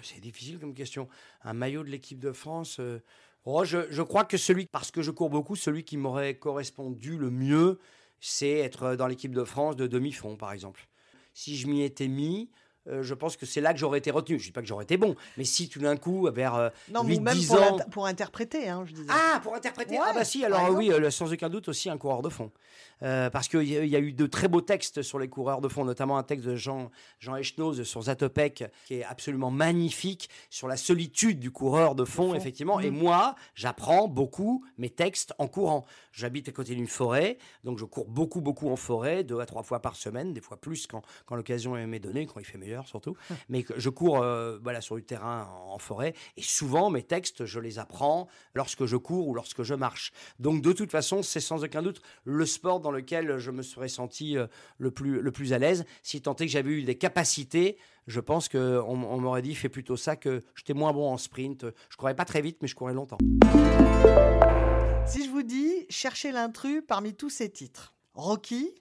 C'est 0.02 0.20
difficile 0.20 0.60
comme 0.60 0.74
question. 0.74 1.08
Un 1.44 1.54
maillot 1.54 1.84
de 1.84 1.90
l'équipe 1.90 2.20
de 2.20 2.32
France. 2.32 2.80
euh, 2.80 3.00
oh, 3.46 3.64
je, 3.64 3.80
je 3.90 4.02
crois 4.02 4.26
que 4.26 4.38
celui, 4.38 4.66
parce 4.66 4.92
que 4.92 5.02
je 5.02 5.12
cours 5.12 5.30
beaucoup, 5.30 5.56
celui 5.56 5.84
qui 5.84 5.98
m'aurait 5.98 6.38
correspondu 6.38 7.18
le 7.18 7.30
mieux, 7.30 7.80
c'est 8.20 8.52
être 8.60 8.96
dans 8.96 9.08
l'équipe 9.08 9.34
de 9.34 9.44
France 9.44 9.76
de 9.76 9.88
demi-fond, 9.88 10.36
par 10.38 10.52
exemple. 10.52 10.88
Si 11.34 11.58
je 11.58 11.68
m'y 11.68 11.84
étais 11.84 12.08
mis, 12.08 12.50
euh, 12.88 13.04
je 13.04 13.14
pense 13.14 13.38
que 13.38 13.46
c'est 13.46 13.62
là 13.62 13.74
que 13.74 13.80
j'aurais 13.80 13.98
été 14.00 14.12
retenu. 14.12 14.40
Je 14.40 14.46
dis 14.46 14.52
pas 14.52 14.62
que 14.62 14.68
j'aurais 14.68 14.84
été 14.84 14.98
bon, 14.98 15.16
mais 15.38 15.44
si 15.44 15.70
tout 15.70 15.80
d'un 15.80 15.98
coup, 15.98 16.30
vers 16.32 16.56
euh, 16.56 16.70
Non, 16.92 17.04
mais 17.04 17.16
8, 17.16 17.20
même 17.22 17.34
10 17.36 17.48
pour, 17.48 17.62
ans. 17.64 17.78
pour 17.92 18.06
interpréter, 18.06 18.68
hein, 18.70 18.84
je 18.86 18.94
disais. 18.94 19.10
Ah, 19.12 19.40
pour 19.42 19.56
interpréter? 19.56 19.98
Ah 20.02 20.12
bah 20.14 20.24
si, 20.26 20.44
alors 20.46 20.60
exemple. 20.62 20.78
oui, 20.80 20.92
euh, 20.92 21.10
sans 21.12 21.32
aucun 21.32 21.50
doute 21.50 21.68
aussi 21.70 21.90
un 21.90 21.98
coureur 21.98 22.22
de 22.22 22.30
fond. 22.30 22.52
Euh, 23.04 23.30
parce 23.30 23.48
qu'il 23.50 23.64
y, 23.64 23.78
a- 23.78 23.84
il 23.84 23.90
y 23.90 23.96
a 23.96 24.00
eu 24.00 24.14
de 24.14 24.26
très 24.26 24.48
beaux 24.48 24.62
textes 24.62 25.02
sur 25.02 25.20
les 25.20 25.28
coureurs 25.28 25.60
de 25.62 25.68
fond, 25.68 25.84
notamment 25.84 26.18
un 26.18 26.24
texte 26.24 26.46
de 26.46 26.56
Jean, 26.56 26.90
Jean 27.20 27.36
Echnoz 27.36 27.84
sur 27.84 28.02
Zatopek, 28.04 28.66
qui 28.86 28.96
est 28.96 29.04
absolument 29.04 29.52
magnifique, 29.52 30.30
sur 30.50 30.68
la 30.68 30.78
solitude 30.78 31.40
du 31.40 31.52
coureur 31.52 31.96
de 31.96 32.06
fond, 32.06 32.30
fond. 32.30 32.36
effectivement. 32.36 32.80
Et 32.80 32.90
Mhm. 32.92 32.98
moi, 32.98 33.36
j'apprends 33.54 34.08
beaucoup 34.08 34.64
mes 34.78 34.90
textes 34.90 35.34
en 35.40 35.48
courant. 35.48 35.86
J'habite 36.12 36.48
à 36.50 36.52
côté 36.52 36.76
d'une 36.76 36.88
forêt, 36.88 37.38
donc 37.64 37.78
je 37.80 37.86
cours 37.86 38.08
beaucoup, 38.08 38.42
beaucoup 38.42 38.70
en 38.70 38.76
forêt, 38.76 39.24
deux 39.24 39.40
à 39.40 39.46
trois 39.46 39.64
fois 39.64 39.82
par 39.82 39.96
semaine, 39.96 40.34
des 40.34 40.42
fois 40.42 40.58
plus 40.58 40.88
quand, 40.88 41.02
quand 41.26 41.36
l'occasion 41.36 41.74
m'est 41.88 42.00
donnée, 42.00 42.26
quand 42.26 42.40
il 42.40 42.46
fait 42.46 42.58
meilleur 42.58 42.75
surtout. 42.84 43.16
Mais 43.50 43.66
je 43.76 43.90
cours 43.90 44.22
euh, 44.22 44.58
voilà, 44.62 44.82
sur 44.82 44.96
du 44.96 45.04
terrain 45.04 45.48
en, 45.52 45.74
en 45.74 45.78
forêt, 45.78 46.14
et 46.38 46.42
souvent 46.42 46.90
mes 46.90 47.04
textes, 47.04 47.46
je 47.46 47.60
les 47.60 47.80
apprends 47.80 48.28
lorsque 48.54 48.86
je 48.86 48.98
cours 48.98 49.28
ou 49.28 49.34
lorsque 49.34 49.64
je 49.64 49.74
marche. 49.74 50.12
Donc 50.40 50.62
de 50.62 50.74
toute 50.74 50.92
façon, 50.92 51.24
c'est 51.24 51.40
sans 51.40 51.64
aucun 51.64 51.82
doute 51.82 52.02
le 52.24 52.46
sport 52.46 52.80
dans 52.80 52.92
lequel 52.92 53.38
je 53.38 53.52
me 53.52 53.62
serais 53.62 53.88
senti 53.88 54.38
euh, 54.38 54.48
le 54.78 54.92
plus, 54.92 55.22
le 55.22 55.32
plus 55.32 55.54
à 55.54 55.60
l'aise. 55.60 55.86
Si 56.04 56.22
tant 56.22 56.36
est 56.36 56.46
que 56.46 56.52
j'avais 56.52 56.72
eu 56.72 56.84
des 56.84 56.98
capacités, 56.98 57.78
je 58.08 58.20
pense 58.20 58.50
qu'on 58.50 58.60
on, 58.60 59.20
m'aurait 59.20 59.42
dit 59.42 59.56
fais 59.56 59.70
plutôt 59.70 59.98
ça 59.98 60.16
que 60.16 60.44
j'étais 60.56 60.74
moins 60.74 60.94
bon 60.94 61.12
en 61.12 61.18
sprint. 61.18 61.66
Je 61.90 61.98
courais 61.98 62.16
pas 62.16 62.26
très 62.26 62.42
vite, 62.42 62.58
mais 62.62 62.68
je 62.68 62.76
courais 62.76 62.94
longtemps. 62.94 63.18
Si 65.08 65.26
je 65.26 65.30
vous 65.30 65.44
dis 65.44 65.86
cherchez 65.90 66.32
l'intrus 66.32 66.84
parmi 66.88 67.14
tous 67.14 67.30
ces 67.30 67.50
titres 67.50 67.94
Rocky, 68.14 68.74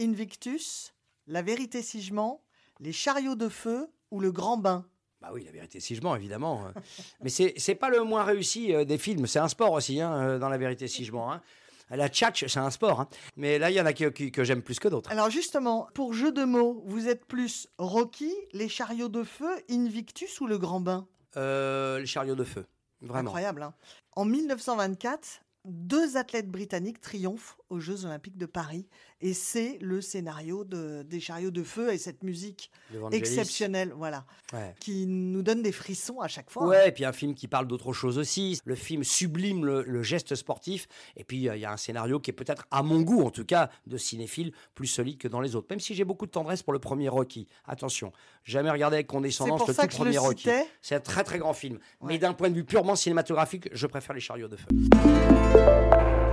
Invictus, 0.00 0.94
La 1.26 1.42
vérité 1.42 1.82
si 1.82 2.00
je 2.00 2.14
mens, 2.14 2.42
Les 2.80 2.92
chariots 2.92 3.34
de 3.34 3.48
feu 3.48 3.88
ou 4.10 4.20
Le 4.20 4.30
grand 4.32 4.56
bain 4.56 4.84
Bah 5.20 5.30
oui, 5.32 5.44
la 5.44 5.50
vérité, 5.50 5.80
si 5.80 5.94
je 5.94 6.02
mens, 6.02 6.14
évidemment. 6.16 6.66
euh. 6.66 6.80
Mais 7.22 7.28
c'est 7.30 7.54
c'est 7.56 7.74
pas 7.74 7.88
le 7.90 8.02
moins 8.04 8.22
réussi 8.24 8.74
euh, 8.74 8.84
des 8.84 8.98
films. 8.98 9.26
C'est 9.26 9.38
un 9.40 9.48
sport 9.48 9.72
aussi, 9.72 10.00
hein, 10.00 10.12
euh, 10.12 10.38
dans 10.38 10.48
la 10.48 10.58
vérité, 10.58 10.86
si 10.88 11.04
je 11.04 11.12
mens. 11.12 11.32
hein. 11.32 11.42
La 11.90 12.08
tchatch, 12.10 12.46
c'est 12.46 12.60
un 12.60 12.70
sport. 12.70 13.00
hein. 13.00 13.08
Mais 13.36 13.58
là, 13.58 13.70
il 13.70 13.74
y 13.74 13.80
en 13.80 13.86
a 13.86 13.94
qui- 13.94 14.12
qui- 14.12 14.30
que 14.30 14.44
j'aime 14.44 14.60
plus 14.62 14.78
que 14.78 14.88
d'autres. 14.88 15.10
Alors 15.10 15.30
justement, 15.30 15.88
pour 15.94 16.12
jeu 16.12 16.32
de 16.32 16.44
mots, 16.44 16.82
vous 16.86 17.08
êtes 17.08 17.24
plus 17.24 17.66
Rocky, 17.78 18.32
Les 18.52 18.68
chariots 18.68 19.08
de 19.08 19.22
feu, 19.24 19.48
Invictus 19.70 20.40
ou 20.42 20.46
Le 20.46 20.58
grand 20.58 20.80
bain? 20.80 21.06
Euh, 21.38 21.98
les 21.98 22.06
chariots 22.06 22.34
de 22.34 22.44
feu. 22.44 22.66
Vraiment. 23.00 23.28
Incroyable. 23.30 23.62
hein. 23.62 23.74
en 24.16 24.24
1924, 24.24 25.40
deux 25.64 26.16
athlètes 26.16 26.48
britanniques 26.50 27.00
triomphent 27.00 27.56
aux 27.70 27.80
Jeux 27.80 28.04
Olympiques 28.04 28.36
de 28.36 28.46
Paris. 28.46 28.86
Et 29.20 29.34
c'est 29.34 29.78
le 29.80 30.00
scénario 30.00 30.64
de- 30.64 31.02
des 31.02 31.20
chariots 31.20 31.50
de 31.50 31.62
feu 31.62 31.92
et 31.92 31.98
cette 31.98 32.22
musique 32.22 32.70
exceptionnelle, 33.12 33.92
voilà, 33.96 34.24
Ouais. 34.52 34.74
qui 34.80 35.06
nous 35.06 35.42
donne 35.42 35.62
des 35.62 35.72
frissons 35.72 36.20
à 36.20 36.28
chaque 36.28 36.50
fois. 36.50 36.64
hein. 36.64 36.68
Ouais, 36.68 36.88
et 36.88 36.92
puis 36.92 37.04
un 37.04 37.12
film 37.12 37.34
qui 37.34 37.48
parle 37.48 37.66
d'autre 37.66 37.92
chose 37.92 38.16
aussi. 38.18 38.60
Le 38.64 38.74
film 38.74 39.02
sublime 39.04 39.64
le, 39.64 39.82
le 39.82 40.02
geste 40.02 40.34
sportif. 40.34 40.86
Et 41.16 41.24
puis, 41.24 41.48
euh, 41.48 41.56
il 41.56 41.60
y 41.60 41.64
a 41.64 41.72
un 41.72 41.76
scénario 41.76 42.20
qui 42.20 42.30
est 42.30 42.34
peut-être, 42.34 42.66
à 42.70 42.82
mon 42.82 43.00
goût 43.02 43.22
en 43.22 43.30
tout 43.30 43.44
cas, 43.44 43.70
de 43.86 43.96
cinéphile, 43.96 44.52
plus 44.74 44.86
solide 44.86 45.18
que 45.18 45.28
dans 45.28 45.40
les 45.40 45.56
autres. 45.56 45.66
Même 45.70 45.80
si 45.80 45.94
j'ai 45.94 46.04
beaucoup 46.04 46.26
de 46.26 46.30
tendresse 46.30 46.62
pour 46.62 46.72
le 46.72 46.78
premier 46.78 47.08
Rocky. 47.08 47.46
Attention, 47.66 48.12
jamais 48.44 48.70
regardé 48.70 48.96
avec 48.96 49.06
condescendance 49.08 49.66
le 49.66 49.74
tout 49.74 49.86
premier 49.96 50.12
le 50.14 50.20
Rocky. 50.20 50.48
C'est 50.80 50.94
un 50.94 51.00
très 51.00 51.24
très 51.24 51.38
grand 51.38 51.52
film. 51.54 51.74
Ouais. 52.00 52.08
Mais 52.14 52.18
d'un 52.18 52.32
point 52.34 52.50
de 52.50 52.54
vue 52.54 52.64
purement 52.64 52.94
cinématographique, 52.96 53.68
je 53.72 53.86
préfère 53.86 54.14
les 54.14 54.20
chariots 54.20 54.48
de 54.48 54.56
feu. 54.56 54.66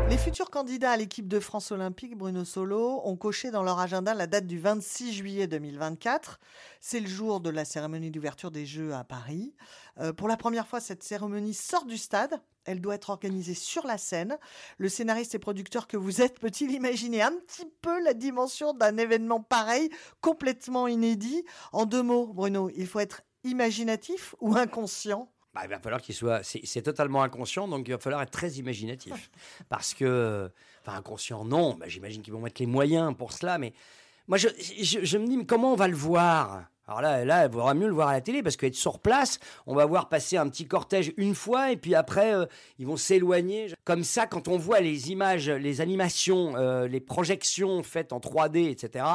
Les 0.07 0.17
futurs 0.17 0.51
candidats 0.51 0.91
à 0.91 0.97
l'équipe 0.97 1.27
de 1.27 1.39
France 1.39 1.71
olympique, 1.71 2.15
Bruno 2.15 2.45
Solo, 2.45 3.01
ont 3.05 3.15
coché 3.15 3.49
dans 3.49 3.63
leur 3.63 3.79
agenda 3.79 4.13
la 4.13 4.27
date 4.27 4.45
du 4.45 4.59
26 4.59 5.13
juillet 5.13 5.47
2024. 5.47 6.39
C'est 6.79 6.99
le 6.99 7.07
jour 7.07 7.39
de 7.39 7.49
la 7.49 7.65
cérémonie 7.65 8.11
d'ouverture 8.11 8.51
des 8.51 8.67
Jeux 8.67 8.93
à 8.93 9.03
Paris. 9.03 9.55
Euh, 9.99 10.13
pour 10.13 10.27
la 10.27 10.37
première 10.37 10.67
fois, 10.67 10.79
cette 10.79 11.01
cérémonie 11.01 11.55
sort 11.55 11.85
du 11.85 11.97
stade. 11.97 12.39
Elle 12.65 12.81
doit 12.81 12.95
être 12.95 13.09
organisée 13.09 13.55
sur 13.55 13.87
la 13.87 13.97
scène. 13.97 14.37
Le 14.77 14.89
scénariste 14.89 15.33
et 15.33 15.39
producteur 15.39 15.87
que 15.87 15.97
vous 15.97 16.21
êtes 16.21 16.39
peut-il 16.39 16.71
imaginer 16.71 17.23
un 17.23 17.33
petit 17.33 17.67
peu 17.81 18.03
la 18.03 18.13
dimension 18.13 18.73
d'un 18.73 18.97
événement 18.97 19.41
pareil, 19.41 19.89
complètement 20.21 20.87
inédit? 20.87 21.43
En 21.73 21.85
deux 21.85 22.03
mots, 22.03 22.27
Bruno, 22.27 22.69
il 22.75 22.85
faut 22.85 22.99
être 22.99 23.23
imaginatif 23.43 24.35
ou 24.39 24.55
inconscient? 24.55 25.31
Bah, 25.55 25.61
il 25.63 25.69
va 25.69 25.79
falloir 25.79 26.01
qu'il 26.01 26.13
soit. 26.13 26.41
C'est 26.43 26.81
totalement 26.81 27.23
inconscient, 27.23 27.67
donc 27.69 27.87
il 27.87 27.91
va 27.91 27.97
falloir 27.97 28.21
être 28.21 28.31
très 28.31 28.51
imaginatif. 28.51 29.31
Parce 29.69 29.93
que. 29.93 30.51
Enfin, 30.81 30.97
inconscient, 30.97 31.45
non. 31.45 31.75
Bah, 31.75 31.85
J'imagine 31.87 32.21
qu'ils 32.21 32.33
vont 32.33 32.41
mettre 32.41 32.61
les 32.61 32.67
moyens 32.67 33.15
pour 33.17 33.31
cela, 33.31 33.57
mais. 33.57 33.73
Moi, 34.27 34.37
je, 34.37 34.49
je, 34.81 35.05
je 35.05 35.17
me 35.17 35.27
dis, 35.27 35.37
mais 35.37 35.45
comment 35.45 35.71
on 35.71 35.75
va 35.75 35.87
le 35.87 35.95
voir? 35.95 36.65
Alors 36.87 37.01
là, 37.01 37.25
là, 37.25 37.45
il 37.45 37.51
vaudra 37.51 37.73
mieux 37.73 37.87
le 37.87 37.93
voir 37.93 38.09
à 38.09 38.13
la 38.13 38.21
télé 38.21 38.43
parce 38.43 38.57
qu'être 38.57 38.75
sur 38.75 38.99
place, 38.99 39.39
on 39.65 39.73
va 39.73 39.85
voir 39.85 40.07
passer 40.07 40.37
un 40.37 40.47
petit 40.49 40.67
cortège 40.67 41.13
une 41.17 41.33
fois 41.33 41.71
et 41.71 41.77
puis 41.77 41.95
après, 41.95 42.35
euh, 42.35 42.45
ils 42.77 42.85
vont 42.85 42.97
s'éloigner. 42.97 43.73
Comme 43.85 44.03
ça, 44.03 44.27
quand 44.27 44.47
on 44.47 44.57
voit 44.57 44.81
les 44.81 45.11
images, 45.11 45.49
les 45.49 45.81
animations, 45.81 46.55
euh, 46.57 46.87
les 46.87 46.99
projections 46.99 47.81
faites 47.81 48.13
en 48.13 48.19
3D, 48.19 48.69
etc., 48.69 49.05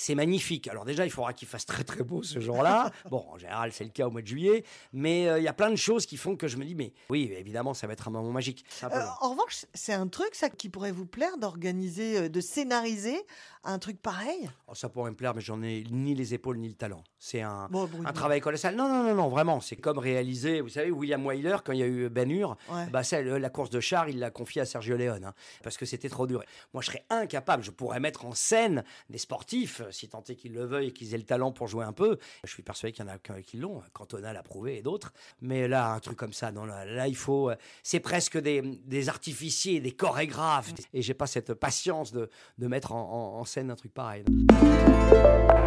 c'est 0.00 0.14
magnifique. 0.14 0.66
Alors 0.68 0.86
déjà, 0.86 1.04
il 1.04 1.10
faudra 1.10 1.34
qu'il 1.34 1.46
fasse 1.46 1.66
très 1.66 1.84
très 1.84 2.02
beau 2.02 2.22
ce 2.22 2.40
jour-là. 2.40 2.90
bon, 3.10 3.26
en 3.28 3.36
général, 3.36 3.70
c'est 3.70 3.84
le 3.84 3.90
cas 3.90 4.06
au 4.06 4.10
mois 4.10 4.22
de 4.22 4.26
juillet, 4.26 4.64
mais 4.94 5.28
euh, 5.28 5.38
il 5.38 5.44
y 5.44 5.48
a 5.48 5.52
plein 5.52 5.70
de 5.70 5.76
choses 5.76 6.06
qui 6.06 6.16
font 6.16 6.36
que 6.36 6.48
je 6.48 6.56
me 6.56 6.64
dis, 6.64 6.74
mais 6.74 6.94
oui, 7.10 7.30
évidemment, 7.36 7.74
ça 7.74 7.86
va 7.86 7.92
être 7.92 8.08
un 8.08 8.10
moment 8.10 8.30
magique. 8.30 8.64
Euh, 8.82 8.88
en 9.20 9.32
revanche, 9.32 9.66
c'est 9.74 9.92
un 9.92 10.08
truc, 10.08 10.30
ça, 10.34 10.48
qui 10.48 10.70
pourrait 10.70 10.90
vous 10.90 11.04
plaire 11.04 11.36
d'organiser, 11.36 12.16
euh, 12.16 12.28
de 12.30 12.40
scénariser 12.40 13.20
un 13.62 13.78
truc 13.78 14.00
pareil? 14.00 14.48
Oh, 14.68 14.74
ça 14.74 14.88
pourrait 14.88 15.10
me 15.10 15.16
plaire, 15.16 15.34
mais 15.34 15.42
j'en 15.42 15.62
ai 15.62 15.84
ni 15.90 16.14
les 16.14 16.32
épaules 16.32 16.56
ni 16.56 16.68
le 16.68 16.76
talent. 16.76 17.04
C'est 17.22 17.42
un, 17.42 17.68
Bon, 17.70 17.84
Bruno. 17.84 18.08
un 18.08 18.12
travail 18.14 18.40
colossal. 18.40 18.74
Non, 18.74 18.88
non, 18.88 19.02
non, 19.02 19.14
non, 19.14 19.28
vraiment. 19.28 19.60
C'est 19.60 19.76
comme 19.76 19.98
réaliser, 19.98 20.62
vous 20.62 20.70
savez, 20.70 20.90
William 20.90 21.24
Wyler, 21.26 21.58
quand 21.62 21.72
il 21.72 21.78
y 21.80 21.82
a 21.82 21.86
eu 21.86 22.08
Ben 22.08 22.30
Hur, 22.30 22.56
Ouais. 22.72 22.86
bah, 22.90 23.02
ça, 23.02 23.20
le- 23.20 23.36
la 23.36 23.50
course 23.50 23.68
de 23.68 23.78
char, 23.78 24.08
il 24.08 24.18
l'a 24.18 24.30
confié 24.30 24.62
à 24.62 24.64
Sergio 24.64 24.96
Leone, 24.96 25.24
hein, 25.26 25.34
parce 25.62 25.76
que 25.76 25.84
c'était 25.84 26.08
trop 26.08 26.26
dur. 26.26 26.42
Moi, 26.72 26.80
je 26.82 26.86
serais 26.86 27.04
incapable. 27.10 27.62
Je 27.62 27.70
pourrais 27.72 28.00
mettre 28.00 28.24
en 28.24 28.32
scène 28.32 28.84
des 29.10 29.18
sportifs, 29.18 29.82
euh, 29.82 29.90
si 29.90 30.08
tant 30.08 30.24
est 30.30 30.34
qu'ils 30.34 30.54
le 30.54 30.64
veuillent 30.64 30.88
et 30.88 30.92
qu'ils 30.92 31.12
aient 31.14 31.18
le 31.18 31.24
talent 31.24 31.52
pour 31.52 31.66
jouer 31.68 31.84
un 31.84 31.92
peu. 31.92 32.16
Je 32.44 32.50
suis 32.50 32.62
persuadé 32.62 32.92
qu'il 32.94 33.04
y 33.04 33.08
en 33.08 33.12
a 33.12 33.18
qui- 33.18 33.42
qui 33.42 33.58
l'ont. 33.58 33.82
Cantona 33.92 34.32
l'a 34.32 34.42
prouvé 34.42 34.78
et 34.78 34.82
d'autres. 34.82 35.12
Mais 35.42 35.68
là, 35.68 35.92
un 35.92 36.00
truc 36.00 36.16
comme 36.16 36.32
ça, 36.32 36.50
non, 36.52 36.64
là, 36.64 36.86
là, 36.86 37.06
il 37.06 37.16
faut. 37.16 37.50
euh, 37.50 37.56
C'est 37.82 38.00
presque 38.00 38.38
des, 38.38 38.62
des 38.62 39.08
artificiers, 39.10 39.80
des 39.80 39.92
chorégraphes. 39.92 40.72
Et 40.94 41.02
j'ai 41.02 41.12
pas 41.14 41.26
cette 41.26 41.52
patience 41.52 42.12
de, 42.12 42.30
de 42.56 42.66
mettre 42.66 42.92
en, 42.92 43.00
en- 43.36 43.40
en 43.40 43.44
scène 43.44 43.70
un 43.70 43.76
truc 43.76 43.92
pareil. 43.92 44.24
non. 44.26 44.46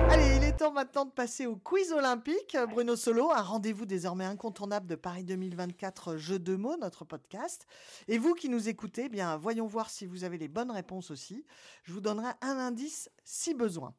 Allez, 0.09 0.35
il 0.37 0.43
est 0.43 0.57
temps 0.57 0.71
maintenant 0.71 1.05
de 1.05 1.11
passer 1.11 1.42
passer 1.43 1.47
au 1.47 1.55
quiz 1.55 1.91
olympique. 1.91 2.57
Bruno 2.69 2.95
Solo, 2.95 3.31
un 3.31 3.41
rendez-vous 3.41 3.85
désormais 3.85 4.25
incontournable 4.25 4.87
de 4.87 4.95
Paris 4.95 5.23
2024 5.23 6.17
Jeux 6.17 6.39
de 6.39 6.55
mots, 6.55 6.77
notre 6.77 7.05
podcast. 7.05 7.65
Et 8.07 8.17
vous 8.17 8.33
qui 8.33 8.49
nous 8.49 8.69
écoutez, 8.69 9.05
eh 9.05 9.09
bien, 9.09 9.37
voyons 9.37 9.67
voir 9.67 9.89
si 9.89 10.05
vous 10.05 10.23
avez 10.23 10.37
les 10.37 10.47
bonnes 10.47 10.71
réponses 10.71 11.11
aussi. 11.11 11.45
Je 11.83 11.93
vous 11.93 12.01
donnerai 12.01 12.31
un 12.41 12.57
indice 12.57 13.09
si 13.23 13.53
besoin. 13.53 13.93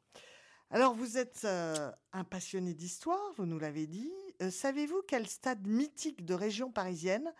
Alors, 0.71 0.93
vous 0.95 1.17
êtes 1.17 1.41
euh, 1.45 1.91
un 2.13 2.23
passionné 2.23 2.73
d'histoire, 2.73 3.21
vous 3.37 3.45
nous 3.45 3.59
l'avez 3.59 3.85
dit. 3.87 4.11
Euh, 4.41 4.49
Savez-vous 4.49 5.01
quel 5.07 5.27
stade 5.27 5.65
mythique 5.67 6.25
de 6.25 6.33
région 6.33 6.71
parisienne 6.71 7.31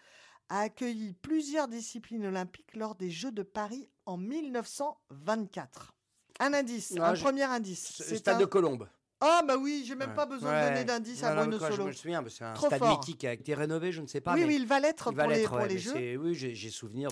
a 0.50 0.60
accueilli 0.62 1.14
plusieurs 1.14 1.68
disciplines 1.68 2.26
olympiques 2.28 2.76
lors 2.76 2.94
des 2.96 3.10
Jeux 3.10 3.32
de 3.32 3.42
Paris 3.44 3.90
en 4.06 4.18
1924 4.18 5.94
Un 6.40 6.54
indice, 6.54 6.92
Non, 6.92 7.04
un 7.04 7.16
je- 7.16 7.24
premier 7.24 7.44
indice. 7.44 8.04
Stade 8.16 8.36
un- 8.36 8.40
de 8.42 8.46
Colombe. 8.46 8.88
Ah 9.22 9.42
bah 9.48 9.56
oui, 9.58 9.84
j'ai 9.88 9.96
même 9.96 10.10
Ouais. 10.10 10.16
pas 10.16 10.26
besoin 10.26 10.52
de 10.52 10.56
Ouais. 10.56 10.70
donner 10.72 10.84
d'indice 10.84 11.22
Ouais, 11.22 11.28
à 11.28 11.36
Bruno 11.36 11.58
quoi, 11.58 11.70
je 11.72 11.76
Solo. 11.76 11.88
me 11.88 11.92
souviens, 11.94 12.24
c'est 12.30 12.44
un 12.44 12.54
Trop 12.54 12.68
stade 12.68 12.80
fort. 12.80 13.00
mythique 13.00 13.18
qui 13.20 13.28
a 13.28 13.34
été 13.34 13.54
rénové, 13.54 13.92
je 13.92 14.02
ne 14.02 14.08
sais 14.08 14.22
pas. 14.22 14.34
oui, 14.34 14.42
mais 14.42 14.48
oui, 14.48 14.56
il 14.60 14.68
va 14.68 14.80
l'être 14.80 15.10
il 15.12 15.16
va 15.16 15.24
pour 15.24 15.32
les, 15.32 15.38
l'être, 15.40 15.50
pour 15.50 15.58
ouais, 15.60 15.68
les 15.68 15.78
Jeux. 15.78 16.18
Oui, 16.18 16.36
j'ai 16.36 16.70
souvenir 16.70 17.10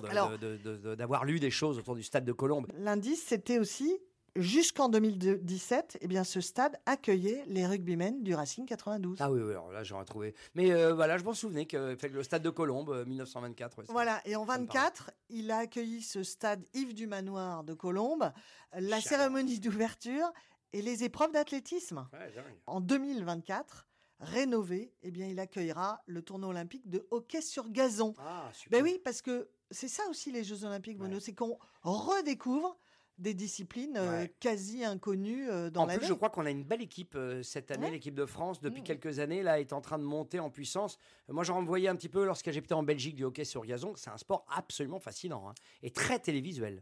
d'avoir 0.96 1.26
lu 1.26 1.40
des 1.40 1.52
choses 1.52 1.78
autour 1.80 1.96
du 1.96 2.04
stade 2.04 2.26
de 2.26 2.34
Colombe. 2.34 2.68
L'indice, 2.78 3.24
c'était 3.26 3.58
aussi 3.60 3.98
jusqu'en 4.36 4.90
2017, 4.90 6.00
eh 6.02 6.08
bien, 6.08 6.24
ce 6.24 6.42
stade 6.42 6.76
accueillait 6.88 7.44
les 7.48 7.68
rugbymen 7.68 8.24
du 8.24 8.34
Racing 8.34 8.66
92. 8.66 9.18
Ah 9.22 9.32
oui, 9.32 9.40
oui, 9.42 9.52
alors 9.52 9.72
là 9.72 9.84
j'aurais 9.84 10.06
trouvé. 10.06 10.34
Mais 10.56 10.72
euh, 10.72 10.94
voilà, 10.96 11.18
je 11.20 11.24
m'en 11.24 11.34
souvenais 11.36 11.68
que 11.68 11.96
fait 11.96 12.10
le 12.10 12.24
stade 12.24 12.42
de 12.42 12.50
Colombe, 12.50 12.90
euh, 12.90 13.06
1924. 13.06 13.78
ouais, 13.78 13.84
c'était- 13.84 13.94
Voilà, 13.94 14.22
et 14.26 14.36
en 14.36 14.46
ça 14.48 14.58
me 14.58 14.66
parle. 14.66 14.78
24, 14.80 15.12
il 15.30 15.52
a 15.52 15.60
accueilli 15.60 16.02
ce 16.02 16.24
stade 16.24 16.64
Yves 16.74 16.96
du 16.96 17.06
Manoir 17.06 17.64
de 17.64 17.74
Colombe, 17.76 18.32
la 18.74 19.00
Chaleur. 19.00 19.04
cérémonie 19.04 19.60
d'ouverture 19.60 20.34
et 20.74 20.82
les 20.82 21.04
épreuves 21.04 21.32
d'athlétisme. 21.32 22.08
Ouais. 22.14 22.34
En 22.66 22.82
2024, 22.82 23.88
rénové, 24.20 24.94
eh 25.04 25.12
bien, 25.12 25.28
il 25.28 25.40
accueillera 25.40 26.02
le 26.06 26.22
tournoi 26.22 26.50
olympique 26.50 26.90
de 26.90 27.08
hockey 27.12 27.42
sur 27.42 27.70
gazon. 27.70 28.14
Ah, 28.20 28.50
super. 28.54 28.80
Ben 28.80 28.84
oui, 28.84 29.00
parce 29.04 29.22
que 29.22 29.50
c'est 29.72 29.88
ça 29.88 30.04
aussi 30.10 30.32
les 30.32 30.44
Jeux 30.44 30.64
Olympiques, 30.66 30.98
Bruno, 30.98 31.16
Ouais. 31.16 31.20
c'est 31.22 31.34
qu'on 31.34 31.58
redécouvre 31.84 32.78
des 33.20 33.36
disciplines 33.36 33.96
euh, 33.96 34.26
quasi 34.40 34.84
inconnues 34.84 35.48
euh, 35.48 35.70
dans 35.70 35.84
En 35.84 35.88
plus, 35.88 36.08
je 36.08 36.14
crois 36.14 36.32
qu'on 36.32 36.48
a 36.48 36.50
une 36.50 36.64
belle 36.64 36.82
équipe 36.82 37.14
euh, 37.16 37.44
cette 37.44 37.70
année. 37.70 37.86
Ouais. 37.86 37.92
L'équipe 37.92 38.16
de 38.16 38.26
France, 38.26 38.60
depuis 38.60 38.82
Mm. 38.82 38.86
quelques 38.86 39.20
années, 39.20 39.44
là, 39.44 39.60
est 39.60 39.72
en 39.72 39.82
train 39.82 40.00
de 40.00 40.04
monter 40.04 40.40
en 40.40 40.50
puissance. 40.50 40.98
Moi, 41.30 41.44
j'en 41.44 41.64
voyais 41.64 41.90
un 41.90 41.96
petit 41.96 42.10
peu 42.10 42.26
lorsque 42.26 42.50
j'étais 42.50 42.74
en 42.74 42.82
Belgique 42.82 43.16
du 43.16 43.24
hockey 43.24 43.46
sur 43.46 43.64
gazon. 43.66 43.94
C'est 43.98 44.10
un 44.10 44.18
sport 44.18 44.46
absolument 44.50 45.00
fascinant 45.00 45.48
hein, 45.48 45.54
et 45.84 45.92
très 45.92 46.18
télévisuel. 46.20 46.82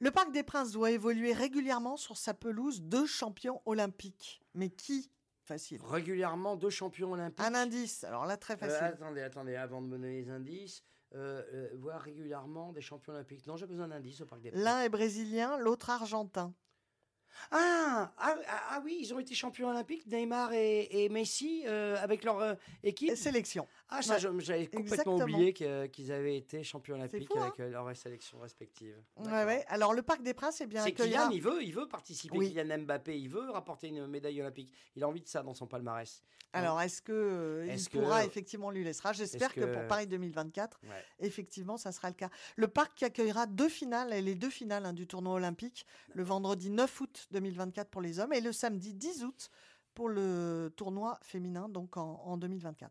Le 0.00 0.10
Parc 0.10 0.32
des 0.32 0.42
Princes 0.42 0.72
doit 0.72 0.90
évoluer 0.90 1.32
régulièrement 1.34 1.96
sur 1.98 2.16
sa 2.16 2.32
pelouse 2.34 2.80
deux 2.82 3.06
champions 3.06 3.60
olympiques. 3.66 4.42
Mais 4.54 4.70
qui 4.70 5.10
Facile. 5.42 5.80
Régulièrement, 5.84 6.56
deux 6.56 6.70
champions 6.70 7.12
olympiques. 7.12 7.44
Un 7.44 7.54
indice, 7.54 8.04
alors 8.04 8.24
là, 8.24 8.36
très 8.36 8.54
Euh, 8.54 8.56
facile. 8.56 8.84
attendez, 8.84 9.20
attendez, 9.20 9.56
avant 9.56 9.82
de 9.82 9.86
me 9.88 9.92
donner 9.92 10.22
les 10.22 10.30
indices. 10.30 10.82
Euh, 11.16 11.42
euh, 11.52 11.68
voir 11.74 12.00
régulièrement 12.00 12.72
des 12.72 12.80
champions 12.80 13.12
olympiques. 13.12 13.44
Non, 13.48 13.56
j'ai 13.56 13.66
besoin 13.66 13.88
d'indices 13.88 14.20
au 14.20 14.26
Parc 14.26 14.42
des 14.42 14.52
Princes. 14.52 14.62
L'un 14.62 14.82
est 14.82 14.88
brésilien, 14.88 15.58
l'autre 15.58 15.90
argentin. 15.90 16.54
Ah, 17.50 18.12
ah, 18.16 18.36
ah, 18.48 18.62
ah 18.70 18.80
oui, 18.84 18.98
ils 19.00 19.12
ont 19.14 19.18
été 19.18 19.34
champions 19.34 19.68
olympiques, 19.70 20.06
Neymar 20.06 20.52
et, 20.52 21.04
et 21.04 21.08
Messi, 21.08 21.64
euh, 21.66 21.96
avec 22.00 22.22
leur 22.24 22.38
euh, 22.40 22.54
équipe. 22.84 23.16
Sélection. 23.16 23.66
Ah, 23.92 24.02
ça, 24.02 24.14
Ouais, 24.14 24.20
je- 24.20 24.38
j'avais 24.38 24.66
complètement 24.66 25.16
exactement. 25.16 25.16
oublié 25.16 25.52
que- 25.52 25.86
qu'ils 25.86 26.12
avaient 26.12 26.36
été 26.36 26.62
champions 26.62 26.94
olympiques 26.94 27.26
fou, 27.30 27.38
hein 27.38 27.42
avec 27.46 27.58
euh, 27.60 27.70
leurs 27.70 27.96
sélections 27.96 28.38
respectives. 28.38 28.96
Ouais, 29.16 29.44
ouais. 29.44 29.64
Alors, 29.68 29.92
le 29.94 30.02
Parc 30.02 30.22
des 30.22 30.32
Princes, 30.34 30.60
eh 30.60 30.66
bien, 30.66 30.84
C'est. 30.84 30.92
Kylian, 30.92 31.30
il 31.30 31.42
veut, 31.42 31.62
il 31.62 31.74
veut 31.74 31.88
participer. 31.88 32.38
Oui. 32.38 32.52
Kylian 32.52 32.78
Mbappé, 32.78 33.18
il 33.18 33.28
veut 33.28 33.50
rapporter 33.50 33.88
une 33.88 34.06
médaille 34.06 34.40
olympique. 34.40 34.72
Il 34.94 35.02
a 35.02 35.08
envie 35.08 35.22
de 35.22 35.28
ça 35.28 35.42
dans 35.42 35.54
son 35.54 35.66
palmarès. 35.66 36.22
Alors, 36.52 36.80
est-ce 36.80 37.00
que 37.00 37.12
euh, 37.12 37.64
il 37.66 37.70
Est-ce 37.72 37.88
que- 37.88 37.98
pourra 37.98 38.24
effectivement 38.24 38.68
on 38.68 38.70
lui 38.70 38.82
laissera 38.82 39.12
J'espère 39.12 39.50
est-ce 39.52 39.60
que... 39.60 39.72
pour 39.72 39.86
Paris 39.86 40.08
2024, 40.08 40.80
Ouais. 40.82 41.04
effectivement, 41.20 41.76
ça 41.76 41.92
sera 41.92 42.08
le 42.08 42.14
cas. 42.14 42.28
Le 42.56 42.66
parc 42.66 42.94
qui 42.96 43.04
accueillera 43.04 43.46
deux 43.46 43.68
finales, 43.68 44.12
et 44.12 44.20
les 44.20 44.34
deux 44.34 44.50
finales 44.50 44.84
hein, 44.84 44.92
du 44.92 45.06
tournoi 45.06 45.34
olympique, 45.34 45.86
le 46.14 46.24
vendredi 46.24 46.70
9 46.70 47.00
août 47.02 47.28
2024 47.30 47.88
pour 47.88 48.00
les 48.02 48.18
hommes 48.18 48.32
et 48.32 48.40
le 48.40 48.52
samedi 48.52 48.94
10 48.94 49.22
août 49.24 49.50
pour 49.94 50.08
le 50.08 50.72
tournoi 50.76 51.18
féminin, 51.22 51.68
donc 51.68 51.96
en, 51.96 52.22
en 52.24 52.36
2024. 52.36 52.90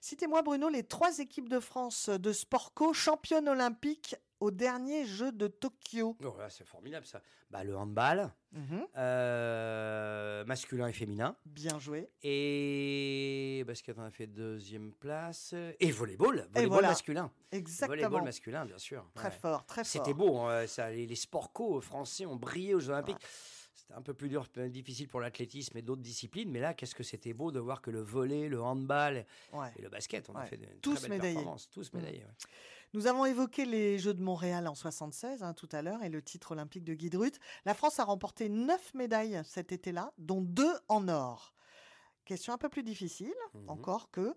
Citez-moi, 0.00 0.42
Bruno, 0.42 0.68
les 0.68 0.82
trois 0.84 1.18
équipes 1.18 1.48
de 1.48 1.60
France 1.60 2.08
de 2.08 2.32
sport 2.32 2.72
co 2.74 2.92
championnes 2.92 3.48
olympiques 3.48 4.16
aux 4.40 4.50
derniers 4.52 5.04
Jeux 5.04 5.32
de 5.32 5.48
Tokyo. 5.48 6.16
Oh, 6.24 6.36
c'est 6.48 6.64
formidable 6.66 7.04
ça. 7.06 7.20
Bah, 7.50 7.64
le 7.64 7.76
handball, 7.76 8.30
Mhm. 8.52 8.86
euh, 8.96 10.44
masculin 10.44 10.86
et 10.88 10.92
féminin. 10.92 11.36
Bien 11.44 11.78
joué. 11.78 12.08
Et 12.22 13.64
basket, 13.66 13.98
on 13.98 14.02
a 14.02 14.10
fait 14.10 14.26
deuxième 14.26 14.92
place. 14.92 15.54
Et 15.80 15.90
volleyball, 15.90 16.46
volleyball 16.52 16.68
voilà. 16.68 16.88
masculin. 16.88 17.30
Exactement. 17.52 17.96
Volleyball 17.96 18.22
masculin, 18.24 18.64
bien 18.64 18.78
sûr. 18.78 19.04
Très 19.14 19.28
Ouais. 19.28 19.34
fort, 19.34 19.66
très 19.66 19.82
fort. 19.84 19.90
C'était 20.04 20.14
beau, 20.14 20.38
hein, 20.38 20.66
ça, 20.66 20.90
les, 20.90 21.06
les 21.06 21.16
sports 21.16 21.52
co 21.52 21.80
français 21.80 22.24
ont 22.26 22.36
brillé 22.36 22.74
aux 22.74 22.80
Jeux 22.80 22.90
Olympiques. 22.92 23.16
C'était 23.88 23.98
un 23.98 24.02
peu 24.02 24.12
plus 24.12 24.28
dur, 24.28 24.46
plus 24.50 24.68
difficile 24.68 25.08
pour 25.08 25.18
l'athlétisme 25.18 25.74
et 25.78 25.80
d'autres 25.80 26.02
disciplines, 26.02 26.50
mais 26.50 26.60
là, 26.60 26.74
qu'est-ce 26.74 26.94
que 26.94 27.02
c'était 27.02 27.32
beau 27.32 27.50
de 27.50 27.58
voir 27.58 27.80
que 27.80 27.90
le 27.90 28.02
volley, 28.02 28.46
le 28.50 28.60
handball 28.60 29.24
Ouais. 29.54 29.72
et 29.78 29.80
le 29.82 29.88
basket, 29.88 30.28
on 30.28 30.34
a 30.34 30.44
fait 30.44 30.56
une 30.56 30.78
Tous 30.80 30.92
très 30.96 31.08
belle 31.08 31.16
médaillés. 31.16 31.34
performance, 31.36 31.70
tous 31.70 31.90
Mm. 31.94 31.96
médaillés. 31.96 32.18
ouais. 32.24 32.32
Nous 32.92 33.06
avons 33.06 33.24
évoqué 33.24 33.64
les 33.64 33.98
Jeux 33.98 34.12
de 34.12 34.22
Montréal 34.22 34.68
en 34.68 34.74
76 34.74 35.42
hein, 35.42 35.54
tout 35.54 35.70
à 35.72 35.80
l'heure 35.80 36.02
et 36.02 36.10
le 36.10 36.20
titre 36.20 36.52
olympique 36.52 36.84
de 36.84 36.92
Guy 36.92 37.08
Drut. 37.08 37.38
La 37.64 37.72
France 37.72 37.98
a 37.98 38.04
remporté 38.04 38.50
neuf 38.50 38.92
médailles 38.92 39.40
cet 39.46 39.72
été-là, 39.72 40.12
dont 40.18 40.42
deux 40.42 40.74
en 40.88 41.08
or. 41.08 41.54
Question 42.26 42.52
un 42.52 42.58
peu 42.58 42.68
plus 42.68 42.82
difficile, 42.82 43.32
Mhm. 43.54 43.70
encore 43.70 44.10
que. 44.10 44.34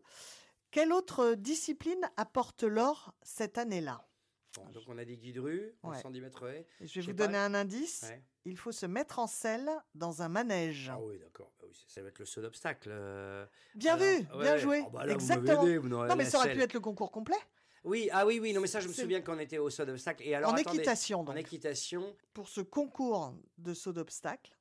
Quelle 0.71 0.93
autre 0.93 1.33
discipline 1.35 2.09
apporte 2.15 2.63
l'or 2.63 3.13
cette 3.21 3.57
année-là? 3.57 4.07
Bon, 4.55 4.63
donc 4.69 4.83
on 4.87 4.97
a 4.97 5.03
dit 5.03 5.17
Guy 5.17 5.33
Dru, 5.33 5.73
en 5.83 5.91
Ouais. 5.91 6.01
110 6.01 6.21
mètres 6.21 6.47
haies. 6.47 6.65
Je 6.79 6.85
vais 6.85 7.01
Je 7.01 7.11
vous 7.11 7.17
pas. 7.17 7.25
donner 7.25 7.37
un 7.37 7.53
indice. 7.53 8.03
Ouais. 8.03 8.23
Il 8.45 8.57
faut 8.57 8.71
se 8.71 8.85
mettre 8.85 9.19
en 9.19 9.27
selle 9.27 9.69
dans 9.93 10.21
un 10.23 10.29
manège. 10.29 10.89
Ah 10.93 10.99
oui, 10.99 11.19
d'accord. 11.19 11.51
Bah 11.59 11.65
oui, 11.69 11.75
ça- 11.87 12.01
va 12.01 12.07
être 12.09 12.19
le 12.19 12.25
saut 12.25 12.41
d'obstacle. 12.41 12.89
euh. 12.91 13.45
Bien 13.75 13.93
Alors, 13.95 14.07
vu, 14.07 14.27
bien 14.41 14.57
joué. 14.57 14.83
Ah 14.85 14.89
bah 14.91 15.05
là, 15.05 15.13
vous 15.15 15.25
m'avez 15.27 15.41
Exactement. 15.41 15.63
aidé, 15.63 15.77
vous 15.77 15.89
n'aurez 15.89 16.09
non, 16.09 16.15
mais 16.15 16.25
ça 16.25 16.37
aurait 16.39 16.47
selle. 16.49 16.57
pu 16.57 16.63
être 16.63 16.73
le 16.73 16.79
concours 16.79 17.11
complet. 17.11 17.37
Oui, 17.83 18.09
ah 18.11 18.25
oui, 18.25 18.39
oui, 18.39 18.53
non, 18.53 18.61
mais 18.61 18.67
ça, 18.67 18.79
je 18.79 18.87
me 18.87 18.93
souviens 18.93 19.21
qu'on 19.21 19.39
était 19.39 19.57
au 19.57 19.69
saut 19.69 19.85
d'obstacle. 19.85 20.23
Et 20.23 20.33
alors, 20.35 20.51
en 20.51 20.55
attendez, 20.55 20.77
équitation, 20.77 21.21
En 21.21 21.23
donc. 21.23 21.37
équitation, 21.37 22.15
pour 22.33 22.47
ce 22.49 22.61
concours 22.61 23.33
de 23.57 23.73
saut 23.73 23.91
d'obstacle 23.93 24.55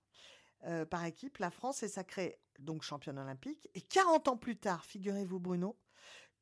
euh, 0.65 0.85
par 0.87 1.05
équipe, 1.05 1.39
la 1.39 1.51
France 1.51 1.83
est 1.83 1.89
sacrée 1.89 2.39
donc 2.59 2.83
championne 2.83 3.19
olympique. 3.19 3.69
Et 3.75 3.81
40 3.81 4.29
ans 4.29 4.37
plus 4.37 4.57
tard, 4.57 4.85
figurez-vous 4.85 5.39
Bruno, 5.39 5.77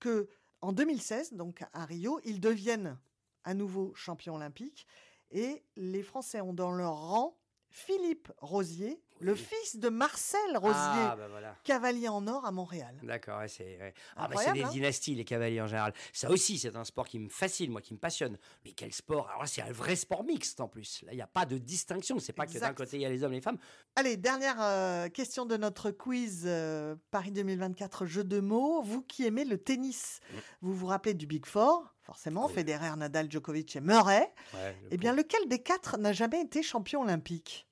que 0.01 0.29
en 0.61 0.73
2016, 0.73 1.35
donc 1.35 1.63
à 1.73 1.85
Rio, 1.85 2.21
ils 2.25 2.41
deviennent 2.41 2.99
à 3.45 3.55
nouveau 3.55 3.93
champions 3.95 4.35
olympiques. 4.37 4.87
Et 5.31 5.65
les 5.77 6.03
Français 6.03 6.41
ont 6.41 6.53
dans 6.53 6.71
leur 6.71 6.95
rang 6.95 7.39
Philippe 7.71 8.33
Rosier, 8.39 9.03
le 9.21 9.35
fils 9.35 9.77
de 9.77 9.89
Marcel 9.89 10.41
Rosier, 10.57 10.75
Ah, 10.77 11.15
bah 11.17 11.29
voilà. 11.29 11.57
cavalier 11.65 12.09
en 12.09 12.27
or 12.27 12.45
à 12.45 12.51
Montréal. 12.53 12.95
D'accord, 13.03 13.39
ouais, 13.41 13.49
c'est 13.49 13.79
ouais. 13.79 13.95
Ah, 14.17 14.29
bah, 14.29 14.53
des 14.53 14.63
hein 14.63 14.69
dynasties, 14.71 15.15
les 15.15 15.25
cavaliers 15.25 15.61
en 15.61 15.67
général. 15.67 15.93
Ça 16.13 16.31
aussi, 16.31 16.59
c'est 16.59 16.75
un 16.77 16.85
sport 16.85 17.07
qui 17.09 17.19
me 17.19 17.29
fascine, 17.29 17.71
moi, 17.71 17.81
qui 17.81 17.95
me 17.95 17.99
passionne. 17.99 18.39
Mais 18.65 18.73
quel 18.73 18.93
sport? 18.93 19.29
Alors 19.31 19.47
c'est 19.49 19.63
un 19.63 19.73
vrai 19.73 19.97
sport 19.97 20.25
mixte 20.25 20.61
en 20.61 20.69
plus. 20.69 21.03
Là, 21.07 21.13
il 21.13 21.17
n'y 21.17 21.23
a 21.23 21.27
pas 21.27 21.47
de 21.47 21.59
distinction. 21.59 22.19
C'est 22.19 22.33
pas 22.33 22.47
que 22.47 22.59
d'un 22.59 22.75
côté, 22.75 22.97
il 22.97 23.03
y 23.03 23.07
a 23.07 23.09
les 23.09 23.23
hommes 23.25 23.33
et 23.33 23.37
les 23.37 23.41
femmes. 23.43 23.59
Allez, 23.97 24.17
dernière 24.17 24.57
euh, 24.61 25.09
question 25.09 25.47
de 25.47 25.57
notre 25.57 25.91
quiz 25.91 26.45
euh, 26.47 26.95
Paris 27.11 27.33
2024 27.33 28.07
jeu 28.07 28.25
de 28.25 28.41
mots. 28.41 28.83
Vous 28.83 29.03
qui 29.03 29.25
aimez 29.27 29.45
le 29.45 29.59
tennis, 29.59 30.21
vous 30.61 30.75
vous 30.75 30.87
rappelez 30.87 31.15
du 31.15 31.27
Big 31.27 31.47
Four, 31.47 31.95
forcément, 32.03 32.47
Oui. 32.47 32.53
Federer, 32.55 32.97
Nadal, 32.97 33.31
Djokovic 33.31 33.77
et 33.77 33.81
Murray. 33.81 34.33
Ouais, 34.55 34.77
Eh 34.91 34.97
bien, 34.97 35.15
lequel 35.15 35.47
des 35.49 35.61
quatre 35.63 35.99
n'a 35.99 36.13
jamais 36.13 36.41
été 36.43 36.63
champion 36.63 37.03
olympique? 37.03 37.68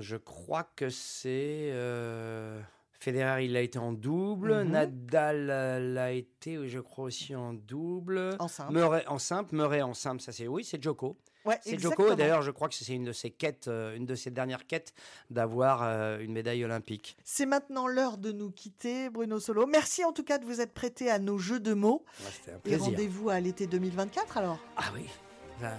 Je 0.00 0.16
crois 0.16 0.64
que 0.76 0.88
c'est. 0.90 1.70
euh, 1.72 2.60
Federer, 2.98 3.44
il 3.44 3.56
a 3.56 3.60
été 3.60 3.78
en 3.78 3.92
double. 3.92 4.64
Mhm. 4.64 4.70
Nadal 4.70 5.50
euh, 5.50 5.94
l'a 5.94 6.12
été, 6.12 6.66
je 6.66 6.80
crois, 6.80 7.04
aussi 7.04 7.34
en 7.36 7.52
double. 7.52 8.36
En 8.38 8.48
simple. 8.48 8.72
Murray 8.72 9.04
en 9.06 9.18
simple, 9.18 9.54
Murray 9.54 9.82
en 9.82 9.94
simple, 9.94 10.22
ça 10.22 10.32
c'est 10.32 10.48
oui, 10.48 10.64
c'est 10.64 10.82
Joko. 10.82 11.16
Ouais, 11.44 11.58
C'est. 11.62 11.78
Joko 11.78 12.10
et 12.12 12.16
d'ailleurs 12.16 12.42
je 12.42 12.50
crois 12.50 12.68
que 12.68 12.74
c'est 12.74 12.92
une 12.92 13.04
de 13.04 13.12
ses 13.12 13.30
quêtes, 13.30 13.68
euh, 13.68 13.94
une 13.94 14.04
de 14.06 14.16
ses 14.16 14.32
dernières 14.32 14.66
quêtes 14.66 14.92
d'avoir 15.30 15.82
euh, 15.84 16.18
une 16.18 16.32
médaille 16.32 16.64
olympique. 16.64 17.16
C'est 17.22 17.46
maintenant 17.46 17.86
l'heure 17.86 18.18
de 18.18 18.32
nous 18.32 18.50
quitter, 18.50 19.10
Bruno 19.10 19.38
Solo. 19.38 19.64
Merci 19.66 20.04
en 20.04 20.12
tout 20.12 20.24
cas 20.24 20.38
de 20.38 20.44
vous 20.44 20.60
être 20.60 20.74
prêté 20.74 21.08
à 21.08 21.20
nos 21.20 21.38
jeux 21.38 21.60
de 21.60 21.72
mots. 21.74 22.04
Ouais, 22.20 22.30
C'était 22.32 22.50
un 22.50 22.56
Et 22.56 22.60
plaisir. 22.60 22.84
rendez-vous 22.86 23.28
à 23.30 23.38
l'été 23.38 23.68
2024 23.68 24.38
alors. 24.38 24.58
Ah 24.76 24.86
oui, 24.94 25.02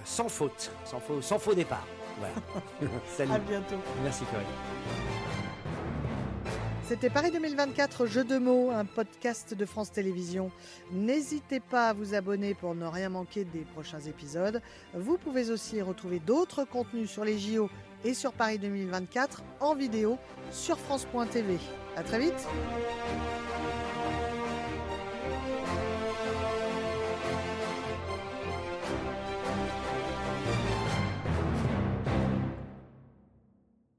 Sans 0.04 0.28
faute, 0.28 0.70
sans 0.84 1.00
faux, 1.00 1.22
sans 1.22 1.38
faux 1.38 1.54
départ. 1.54 1.86
Voilà. 2.18 2.34
Salut. 3.16 3.32
À 3.32 3.38
bientôt. 3.38 3.76
Merci 4.02 4.24
Corinne. 4.24 4.46
C'était 6.88 7.10
Paris 7.10 7.30
2024 7.30 8.06
Jeux 8.06 8.24
de 8.24 8.38
mots, 8.38 8.70
un 8.70 8.86
podcast 8.86 9.52
de 9.52 9.66
France 9.66 9.92
Télévisions. 9.92 10.50
N'hésitez 10.90 11.60
pas 11.60 11.90
à 11.90 11.92
vous 11.92 12.14
abonner 12.14 12.54
pour 12.54 12.74
ne 12.74 12.86
rien 12.86 13.10
manquer 13.10 13.44
des 13.44 13.60
prochains 13.74 14.00
épisodes. 14.00 14.62
Vous 14.94 15.18
pouvez 15.18 15.50
aussi 15.50 15.82
retrouver 15.82 16.18
d'autres 16.18 16.64
contenus 16.64 17.10
sur 17.10 17.26
les 17.26 17.38
JO 17.38 17.68
et 18.04 18.14
sur 18.14 18.32
Paris 18.32 18.58
2024 18.58 19.42
en 19.60 19.74
vidéo 19.74 20.16
sur 20.50 20.78
France.tv. 20.78 21.58
À 21.94 22.02
très 22.02 22.20
vite. 22.20 22.48